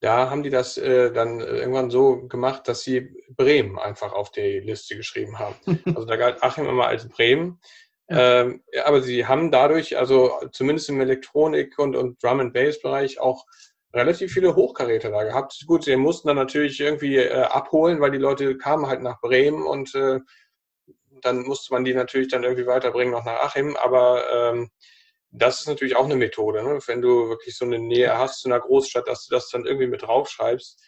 [0.00, 4.60] Da haben die das äh, dann irgendwann so gemacht, dass sie Bremen einfach auf die
[4.60, 5.56] Liste geschrieben haben.
[5.94, 7.60] Also da galt Achim immer als Bremen.
[8.08, 8.42] Ja.
[8.42, 13.44] Ähm, aber sie haben dadurch, also zumindest im Elektronik- und, und Drum-and-Bass-Bereich auch
[13.92, 15.64] relativ viele Hochkaräter da gehabt.
[15.66, 19.66] Gut, sie mussten dann natürlich irgendwie äh, abholen, weil die Leute kamen halt nach Bremen
[19.66, 20.20] und äh,
[21.24, 24.70] dann musste man die natürlich dann irgendwie weiterbringen noch nach Achim, aber ähm,
[25.32, 26.80] das ist natürlich auch eine Methode, ne?
[26.86, 29.86] wenn du wirklich so eine Nähe hast zu einer Großstadt, dass du das dann irgendwie
[29.86, 30.82] mit draufschreibst.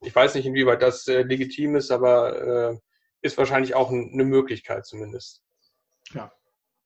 [0.00, 2.78] Ich weiß nicht, inwieweit das äh, legitim ist, aber äh,
[3.22, 5.42] ist wahrscheinlich auch eine Möglichkeit zumindest.
[6.14, 6.32] Ja.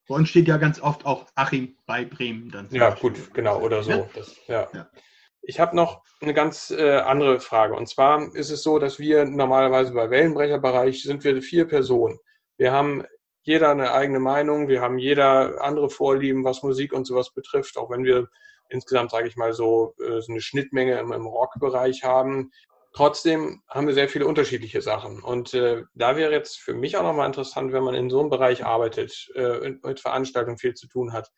[0.09, 2.69] Bei uns steht ja ganz oft auch Achim bei Bremen dann.
[2.71, 3.11] Ja, Beispiel.
[3.11, 3.90] gut, genau, oder so.
[3.90, 4.09] Ja.
[4.14, 4.69] Das, ja.
[4.75, 4.90] ja.
[5.43, 7.75] Ich habe noch eine ganz äh, andere Frage.
[7.75, 12.19] Und zwar ist es so, dass wir normalerweise bei Wellenbrecherbereich sind wir vier Personen.
[12.61, 13.05] Wir haben
[13.40, 17.88] jeder eine eigene Meinung, wir haben jeder andere Vorlieben, was Musik und sowas betrifft, auch
[17.88, 18.29] wenn wir
[18.68, 22.53] insgesamt, sage ich mal, so, äh, so eine Schnittmenge im, im Rockbereich haben.
[22.92, 25.23] Trotzdem haben wir sehr viele unterschiedliche Sachen.
[25.23, 28.29] Und äh, da wäre jetzt für mich auch nochmal interessant, wenn man in so einem
[28.29, 31.31] Bereich arbeitet, äh, mit Veranstaltungen viel zu tun hat.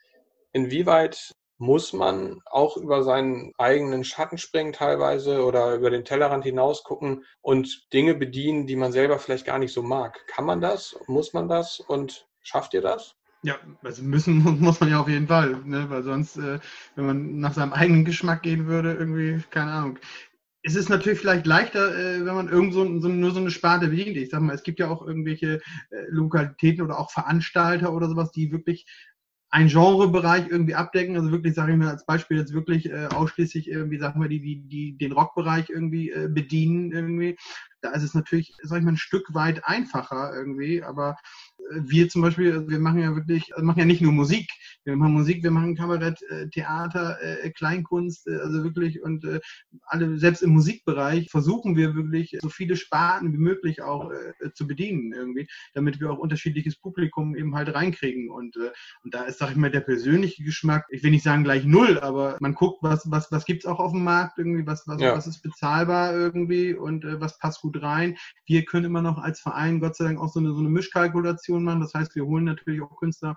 [0.50, 6.82] Inwieweit muss man auch über seinen eigenen Schatten springen teilweise oder über den Tellerrand hinaus
[6.82, 10.26] gucken und Dinge bedienen, die man selber vielleicht gar nicht so mag?
[10.26, 10.98] Kann man das?
[11.06, 11.80] Muss man das?
[11.80, 13.14] Und schafft ihr das?
[13.42, 15.86] Ja, also müssen muss man ja auf jeden Fall, ne?
[15.88, 16.60] weil sonst, äh,
[16.94, 19.98] wenn man nach seinem eigenen Geschmack gehen würde, irgendwie, keine Ahnung.
[20.64, 23.88] Es ist natürlich vielleicht leichter, äh, wenn man irgend so, so, nur so eine Sparte
[23.88, 24.16] bedient.
[24.16, 25.60] Ich sag mal, es gibt ja auch irgendwelche
[25.90, 28.86] äh, Lokalitäten oder auch Veranstalter oder sowas, die wirklich
[29.52, 33.68] einen Genrebereich irgendwie abdecken, also wirklich, sage ich mal als Beispiel jetzt wirklich äh, ausschließlich
[33.68, 37.36] irgendwie, sagen wir, die, die, die den Rockbereich irgendwie äh, bedienen irgendwie.
[37.82, 41.16] Da ist es natürlich, sag ich mal, ein Stück weit einfacher irgendwie, aber
[41.80, 44.50] wir zum Beispiel, wir machen ja wirklich, also machen ja nicht nur Musik,
[44.84, 49.26] wir machen Musik, wir machen Kabarett, äh, Theater, äh, Kleinkunst, äh, also wirklich und
[49.84, 54.10] alle, selbst im Musikbereich versuchen wir wirklich so viele Sparten wie möglich auch
[54.54, 59.38] zu bedienen irgendwie, damit wir auch unterschiedliches Publikum eben halt reinkriegen und, und da ist,
[59.38, 62.82] sag ich mal, der persönliche Geschmack, ich will nicht sagen gleich null, aber man guckt,
[62.82, 65.14] was, was, was gibt's auch auf dem Markt irgendwie, was, was, ja.
[65.14, 68.16] was ist bezahlbar irgendwie und was passt gut rein.
[68.46, 71.41] Wir können immer noch als Verein Gott sei Dank auch so eine, so eine Mischkalkulation
[71.42, 71.81] Produktion machen.
[71.81, 73.37] Das heißt, wir holen natürlich auch Künstler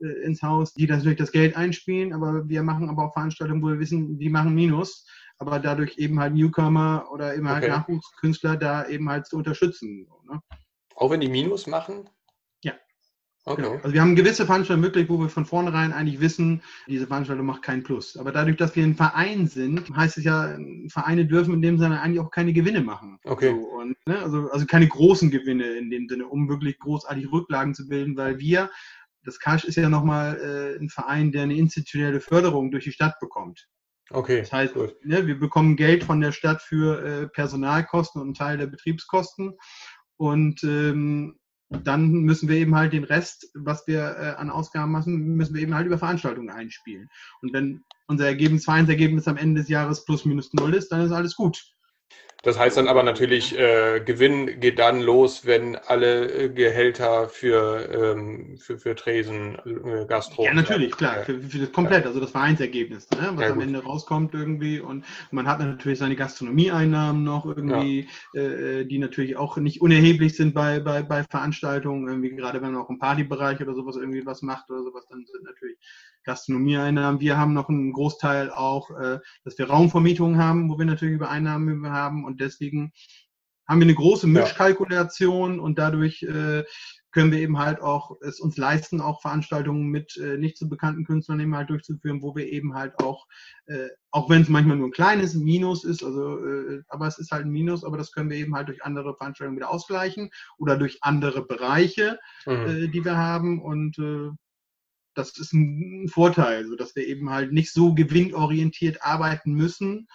[0.00, 3.68] äh, ins Haus, die natürlich das Geld einspielen, aber wir machen aber auch Veranstaltungen, wo
[3.68, 5.06] wir wissen, die machen Minus,
[5.38, 10.06] aber dadurch eben halt Newcomer oder eben halt Nachwuchskünstler da eben halt zu unterstützen.
[10.28, 10.40] Ne?
[10.96, 12.08] Auch wenn die Minus machen?
[13.46, 13.62] Okay.
[13.62, 13.74] Genau.
[13.76, 17.62] Also wir haben gewisse Veranstaltungen möglich, wo wir von vornherein eigentlich wissen, diese Veranstaltung macht
[17.62, 18.16] keinen Plus.
[18.16, 20.56] Aber dadurch, dass wir ein Verein sind, heißt es ja,
[20.88, 23.18] Vereine dürfen in dem Sinne eigentlich auch keine Gewinne machen.
[23.24, 23.50] Okay.
[23.50, 27.74] So, und, ne, also, also keine großen Gewinne in dem Sinne, um wirklich großartig Rücklagen
[27.74, 28.70] zu bilden, weil wir,
[29.24, 33.18] das Cash ist ja nochmal äh, ein Verein, der eine institutionelle Förderung durch die Stadt
[33.20, 33.68] bekommt.
[34.10, 34.40] Okay.
[34.40, 38.56] Das heißt, ne, wir bekommen Geld von der Stadt für äh, Personalkosten und einen Teil
[38.56, 39.54] der Betriebskosten.
[40.16, 41.38] Und ähm,
[41.82, 45.62] dann müssen wir eben halt den Rest, was wir äh, an Ausgaben machen, müssen wir
[45.62, 47.08] eben halt über Veranstaltungen einspielen.
[47.42, 51.12] Und wenn unser Ergebnis, Vereinsergebnis am Ende des Jahres plus minus null ist, dann ist
[51.12, 51.73] alles gut.
[52.44, 57.88] Das heißt dann aber natürlich, äh, Gewinn geht dann los, wenn alle äh, Gehälter für,
[57.90, 60.44] ähm, für, für Tresen, äh, Gastro.
[60.44, 63.82] Ja, natürlich, klar, für, für das komplett, also das Vereinsergebnis, ne, was ja, am Ende
[63.82, 64.78] rauskommt irgendwie.
[64.78, 68.42] Und man hat natürlich seine Gastronomieeinnahmen noch irgendwie, ja.
[68.42, 72.82] äh, die natürlich auch nicht unerheblich sind bei, bei, bei Veranstaltungen, irgendwie gerade wenn man
[72.82, 75.78] auch im Partybereich oder sowas irgendwie was macht oder sowas, dann sind natürlich
[76.24, 77.20] Gastronomieeinnahmen.
[77.20, 81.30] Wir haben noch einen Großteil auch, äh, dass wir Raumvermietungen haben, wo wir natürlich über
[81.30, 82.92] Einnahmen haben und deswegen
[83.66, 86.64] haben wir eine große Mischkalkulation und dadurch äh,
[87.14, 91.04] können wir eben halt auch es uns leisten, auch Veranstaltungen mit äh, nicht so bekannten
[91.04, 93.26] Künstlern eben halt durchzuführen, wo wir eben halt auch,
[93.66, 97.30] äh, auch wenn es manchmal nur ein kleines Minus ist, also äh, aber es ist
[97.30, 100.76] halt ein Minus, aber das können wir eben halt durch andere Veranstaltungen wieder ausgleichen oder
[100.76, 102.52] durch andere Bereiche, mhm.
[102.66, 104.30] äh, die wir haben und äh,
[105.14, 110.08] das ist ein Vorteil, so dass wir eben halt nicht so gewinnorientiert arbeiten müssen,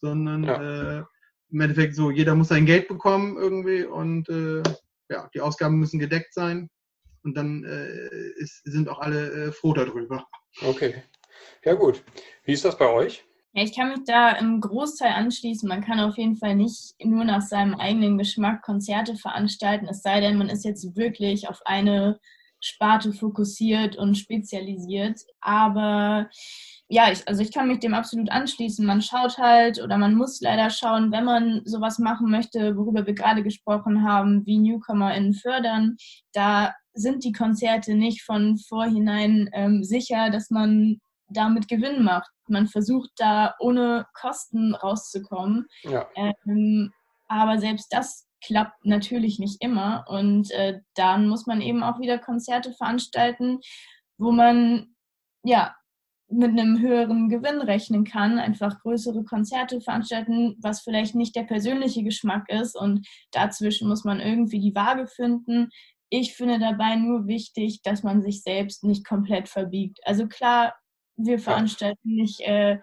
[0.00, 1.08] sondern ja.
[1.54, 4.62] Im Endeffekt so, jeder muss sein Geld bekommen irgendwie und äh,
[5.08, 6.68] ja, die Ausgaben müssen gedeckt sein
[7.22, 8.08] und dann äh,
[8.42, 10.26] ist, sind auch alle äh, froh darüber.
[10.62, 10.94] Okay.
[11.64, 12.02] Ja gut.
[12.44, 13.24] Wie ist das bei euch?
[13.52, 15.68] Ja, ich kann mich da im Großteil anschließen.
[15.68, 20.20] Man kann auf jeden Fall nicht nur nach seinem eigenen Geschmack Konzerte veranstalten, es sei
[20.20, 22.18] denn, man ist jetzt wirklich auf eine
[22.64, 25.20] Sparte fokussiert und spezialisiert.
[25.40, 26.30] Aber
[26.88, 28.86] ja, ich, also ich kann mich dem absolut anschließen.
[28.86, 33.14] Man schaut halt oder man muss leider schauen, wenn man sowas machen möchte, worüber wir
[33.14, 35.96] gerade gesprochen haben, wie NewcomerInnen fördern.
[36.32, 42.30] Da sind die Konzerte nicht von vorhinein ähm, sicher, dass man damit Gewinn macht.
[42.48, 45.66] Man versucht da ohne Kosten rauszukommen.
[45.82, 46.06] Ja.
[46.16, 46.92] Ähm,
[47.28, 50.04] aber selbst das klappt natürlich nicht immer.
[50.08, 53.60] Und äh, dann muss man eben auch wieder Konzerte veranstalten,
[54.18, 54.94] wo man
[55.42, 55.74] ja
[56.28, 62.02] mit einem höheren Gewinn rechnen kann, einfach größere Konzerte veranstalten, was vielleicht nicht der persönliche
[62.02, 62.76] Geschmack ist.
[62.76, 65.68] Und dazwischen muss man irgendwie die Waage finden.
[66.08, 70.00] Ich finde dabei nur wichtig, dass man sich selbst nicht komplett verbiegt.
[70.04, 70.74] Also klar,
[71.16, 72.78] wir veranstalten nicht äh,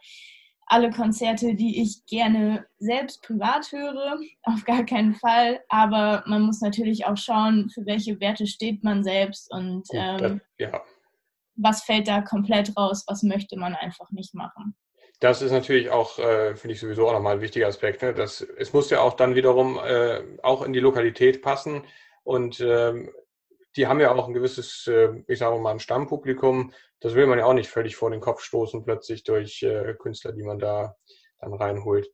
[0.72, 5.60] alle Konzerte, die ich gerne selbst privat höre, auf gar keinen Fall.
[5.68, 10.82] Aber man muss natürlich auch schauen, für welche Werte steht man selbst und ähm, ja.
[11.56, 14.76] was fällt da komplett raus, was möchte man einfach nicht machen.
[15.20, 18.02] Das ist natürlich auch, äh, finde ich sowieso auch nochmal ein wichtiger Aspekt.
[18.02, 18.14] Ne?
[18.14, 21.84] Das, es muss ja auch dann wiederum äh, auch in die Lokalität passen.
[22.24, 23.12] Und ähm,
[23.76, 26.74] die haben ja auch ein gewisses, äh, ich sage mal, ein Stammpublikum.
[27.00, 30.34] Das will man ja auch nicht völlig vor den Kopf stoßen, plötzlich durch äh, Künstler,
[30.34, 30.96] die man da
[31.40, 32.10] dann reinholt.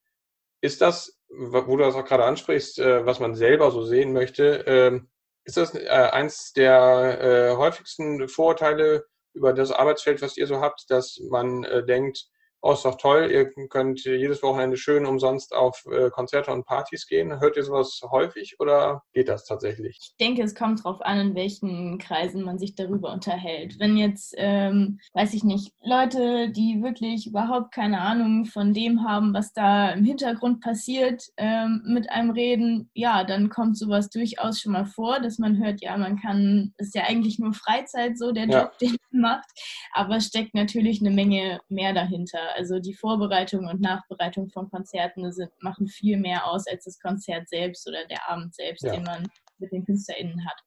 [0.62, 4.64] Ist das, wo du das auch gerade ansprichst, äh, was man selber so sehen möchte,
[4.68, 5.10] ähm,
[5.44, 11.62] ist das eins der häufigsten Vorurteile über das Arbeitsfeld, was ihr so habt, dass man
[11.88, 12.28] denkt,
[12.68, 17.08] oh, ist doch toll, ihr könnt jedes Wochenende schön umsonst auf äh, Konzerte und Partys
[17.08, 17.40] gehen.
[17.40, 19.98] Hört ihr sowas häufig oder geht das tatsächlich?
[20.02, 23.80] Ich denke, es kommt darauf an, in welchen Kreisen man sich darüber unterhält.
[23.80, 29.34] Wenn jetzt, ähm, weiß ich nicht, Leute, die wirklich überhaupt keine Ahnung von dem haben,
[29.34, 34.74] was da im Hintergrund passiert, ähm, mit einem reden, ja, dann kommt sowas durchaus schon
[34.74, 38.46] mal vor, dass man hört, ja, man kann, ist ja eigentlich nur Freizeit so, der
[38.46, 38.88] Job, ja.
[38.90, 39.50] den man macht,
[39.94, 42.57] aber es steckt natürlich eine Menge mehr dahinter.
[42.58, 47.48] Also die Vorbereitung und Nachbereitung von Konzerten sind, machen viel mehr aus als das Konzert
[47.48, 48.94] selbst oder der Abend selbst, ja.
[48.94, 49.28] den man
[49.60, 50.67] mit den KünstlerInnen hat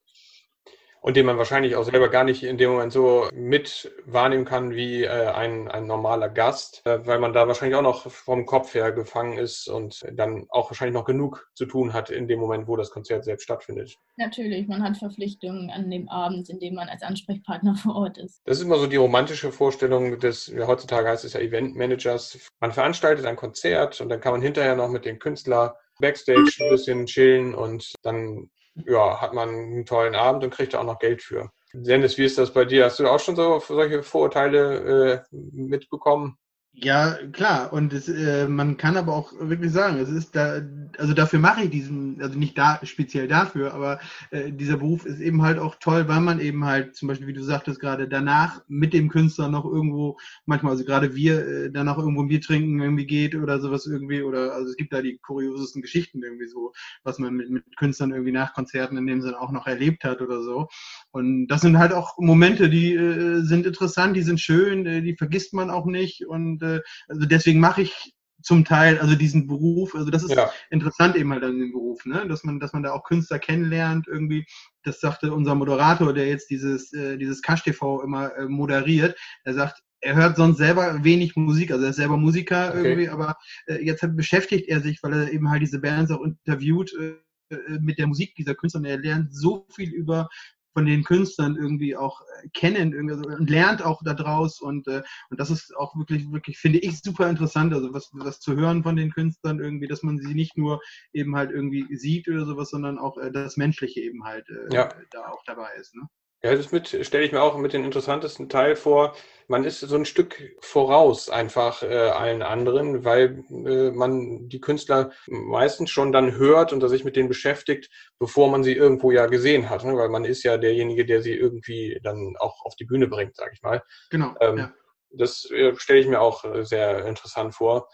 [1.00, 4.74] und den man wahrscheinlich auch selber gar nicht in dem Moment so mit wahrnehmen kann
[4.74, 8.74] wie äh, ein, ein normaler Gast, äh, weil man da wahrscheinlich auch noch vom Kopf
[8.74, 12.68] her gefangen ist und dann auch wahrscheinlich noch genug zu tun hat in dem Moment,
[12.68, 13.96] wo das Konzert selbst stattfindet.
[14.16, 18.40] Natürlich, man hat Verpflichtungen an dem Abend, in dem man als Ansprechpartner vor Ort ist.
[18.44, 22.50] Das ist immer so die romantische Vorstellung des, ja, heutzutage heißt es ja Eventmanagers.
[22.60, 26.70] Man veranstaltet ein Konzert und dann kann man hinterher noch mit dem Künstler Backstage ein
[26.70, 31.22] bisschen chillen und dann ja, hat man einen tollen Abend und kriegt auch noch Geld
[31.22, 31.50] für.
[31.72, 32.86] Dennis, wie ist das bei dir?
[32.86, 36.36] Hast du auch schon so solche Vorurteile äh, mitbekommen?
[36.72, 37.72] Ja, klar.
[37.72, 40.62] Und es, äh, man kann aber auch wirklich sagen, es ist da,
[40.98, 43.98] also dafür mache ich diesen, also nicht da speziell dafür, aber
[44.30, 47.32] äh, dieser Beruf ist eben halt auch toll, weil man eben halt zum Beispiel, wie
[47.34, 50.16] du sagtest gerade, danach mit dem Künstler noch irgendwo,
[50.46, 54.22] manchmal, also gerade wir, äh, danach irgendwo ein Bier trinken irgendwie geht oder sowas irgendwie,
[54.22, 58.12] oder also es gibt da die kuriosesten Geschichten irgendwie so, was man mit, mit Künstlern
[58.12, 60.68] irgendwie nach Konzerten in dem Sinne auch noch erlebt hat oder so.
[61.12, 65.16] Und das sind halt auch Momente, die äh, sind interessant, die sind schön, äh, die
[65.16, 69.94] vergisst man auch nicht und äh, also deswegen mache ich zum Teil, also diesen Beruf,
[69.94, 70.50] also das ist ja.
[70.70, 72.26] interessant eben halt an dem Beruf, ne?
[72.28, 74.46] dass man, dass man da auch Künstler kennenlernt irgendwie.
[74.82, 79.18] Das sagte unser Moderator, der jetzt dieses, äh, dieses Cash TV immer äh, moderiert.
[79.44, 82.84] Er sagt, er hört sonst selber wenig Musik, also er ist selber Musiker okay.
[82.84, 83.36] irgendwie, aber
[83.66, 87.16] äh, jetzt hat, beschäftigt er sich, weil er eben halt diese Bands auch interviewt äh,
[87.54, 90.28] äh mit der Musik dieser Künstler und er lernt so viel über
[90.72, 95.40] von den Künstlern irgendwie auch äh, kennen irgendwie, und lernt auch daraus und, äh, und
[95.40, 98.96] das ist auch wirklich, wirklich, finde ich, super interessant, also was, was zu hören von
[98.96, 100.80] den Künstlern irgendwie, dass man sie nicht nur
[101.12, 104.88] eben halt irgendwie sieht oder sowas, sondern auch äh, das Menschliche eben halt äh, ja.
[105.10, 105.94] da auch dabei ist.
[105.94, 106.02] Ne?
[106.42, 106.68] Ja, das
[107.06, 109.14] stelle ich mir auch mit den interessantesten Teil vor.
[109.46, 115.10] Man ist so ein Stück voraus einfach äh, allen anderen, weil äh, man die Künstler
[115.26, 119.68] meistens schon dann hört und sich mit denen beschäftigt, bevor man sie irgendwo ja gesehen
[119.68, 119.84] hat.
[119.84, 119.96] Ne?
[119.96, 123.50] Weil man ist ja derjenige, der sie irgendwie dann auch auf die Bühne bringt, sage
[123.52, 123.82] ich mal.
[124.08, 124.34] Genau.
[124.40, 124.72] Ähm, ja.
[125.10, 127.88] Das äh, stelle ich mir auch äh, sehr interessant vor.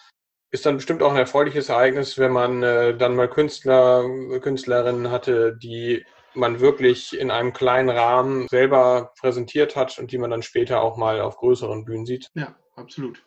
[0.52, 4.04] Ist dann bestimmt auch ein erfreuliches Ereignis, wenn man äh, dann mal Künstler,
[4.40, 6.04] Künstlerinnen hatte, die
[6.36, 10.96] man wirklich in einem kleinen Rahmen selber präsentiert hat und die man dann später auch
[10.96, 12.28] mal auf größeren Bühnen sieht.
[12.34, 13.24] Ja, absolut.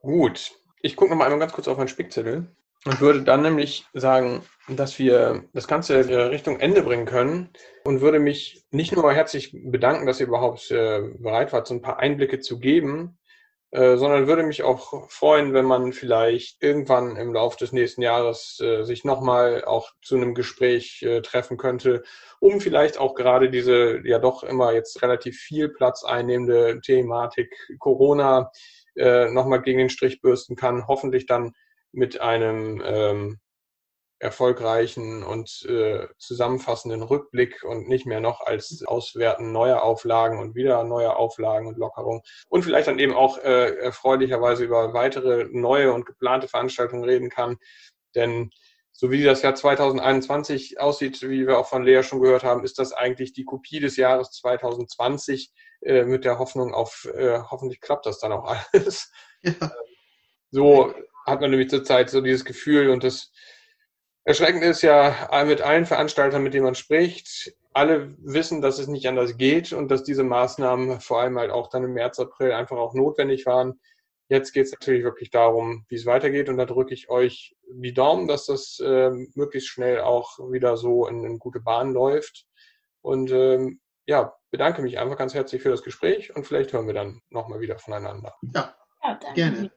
[0.00, 0.52] Gut.
[0.80, 2.54] Ich gucke noch mal einmal ganz kurz auf meinen Spickzettel
[2.84, 7.50] und würde dann nämlich sagen, dass wir das Ganze Richtung Ende bringen können
[7.84, 11.82] und würde mich nicht nur herzlich bedanken, dass ihr überhaupt äh, bereit wart, so ein
[11.82, 13.17] paar Einblicke zu geben,
[13.70, 18.58] äh, sondern würde mich auch freuen, wenn man vielleicht irgendwann im Laufe des nächsten Jahres
[18.60, 22.02] äh, sich nochmal auch zu einem Gespräch äh, treffen könnte,
[22.40, 28.50] um vielleicht auch gerade diese ja doch immer jetzt relativ viel Platz einnehmende Thematik Corona
[28.96, 30.86] äh, nochmal gegen den Strich bürsten kann.
[30.86, 31.52] Hoffentlich dann
[31.92, 33.38] mit einem ähm,
[34.20, 40.82] erfolgreichen und äh, zusammenfassenden Rückblick und nicht mehr noch als Auswerten neuer Auflagen und wieder
[40.84, 42.22] neuer Auflagen und Lockerungen.
[42.48, 47.58] Und vielleicht dann eben auch äh, erfreulicherweise über weitere neue und geplante Veranstaltungen reden kann.
[48.14, 48.50] Denn
[48.92, 52.80] so wie das Jahr 2021 aussieht, wie wir auch von Lea schon gehört haben, ist
[52.80, 55.52] das eigentlich die Kopie des Jahres 2020
[55.82, 59.12] äh, mit der Hoffnung auf, äh, hoffentlich klappt das dann auch alles.
[59.42, 59.52] Ja.
[60.50, 60.92] So
[61.26, 63.30] hat man nämlich zurzeit so dieses Gefühl und das
[64.28, 69.08] Erschreckend ist ja mit allen Veranstaltern, mit denen man spricht, alle wissen, dass es nicht
[69.08, 72.76] anders geht und dass diese Maßnahmen vor allem halt auch dann im März, April einfach
[72.76, 73.80] auch notwendig waren.
[74.28, 77.94] Jetzt geht es natürlich wirklich darum, wie es weitergeht und da drücke ich euch die
[77.94, 82.44] Daumen, dass das äh, möglichst schnell auch wieder so in, in gute Bahn läuft.
[83.00, 86.92] Und ähm, ja, bedanke mich einfach ganz herzlich für das Gespräch und vielleicht hören wir
[86.92, 88.34] dann nochmal wieder voneinander.
[88.54, 89.70] Ja, ja gerne.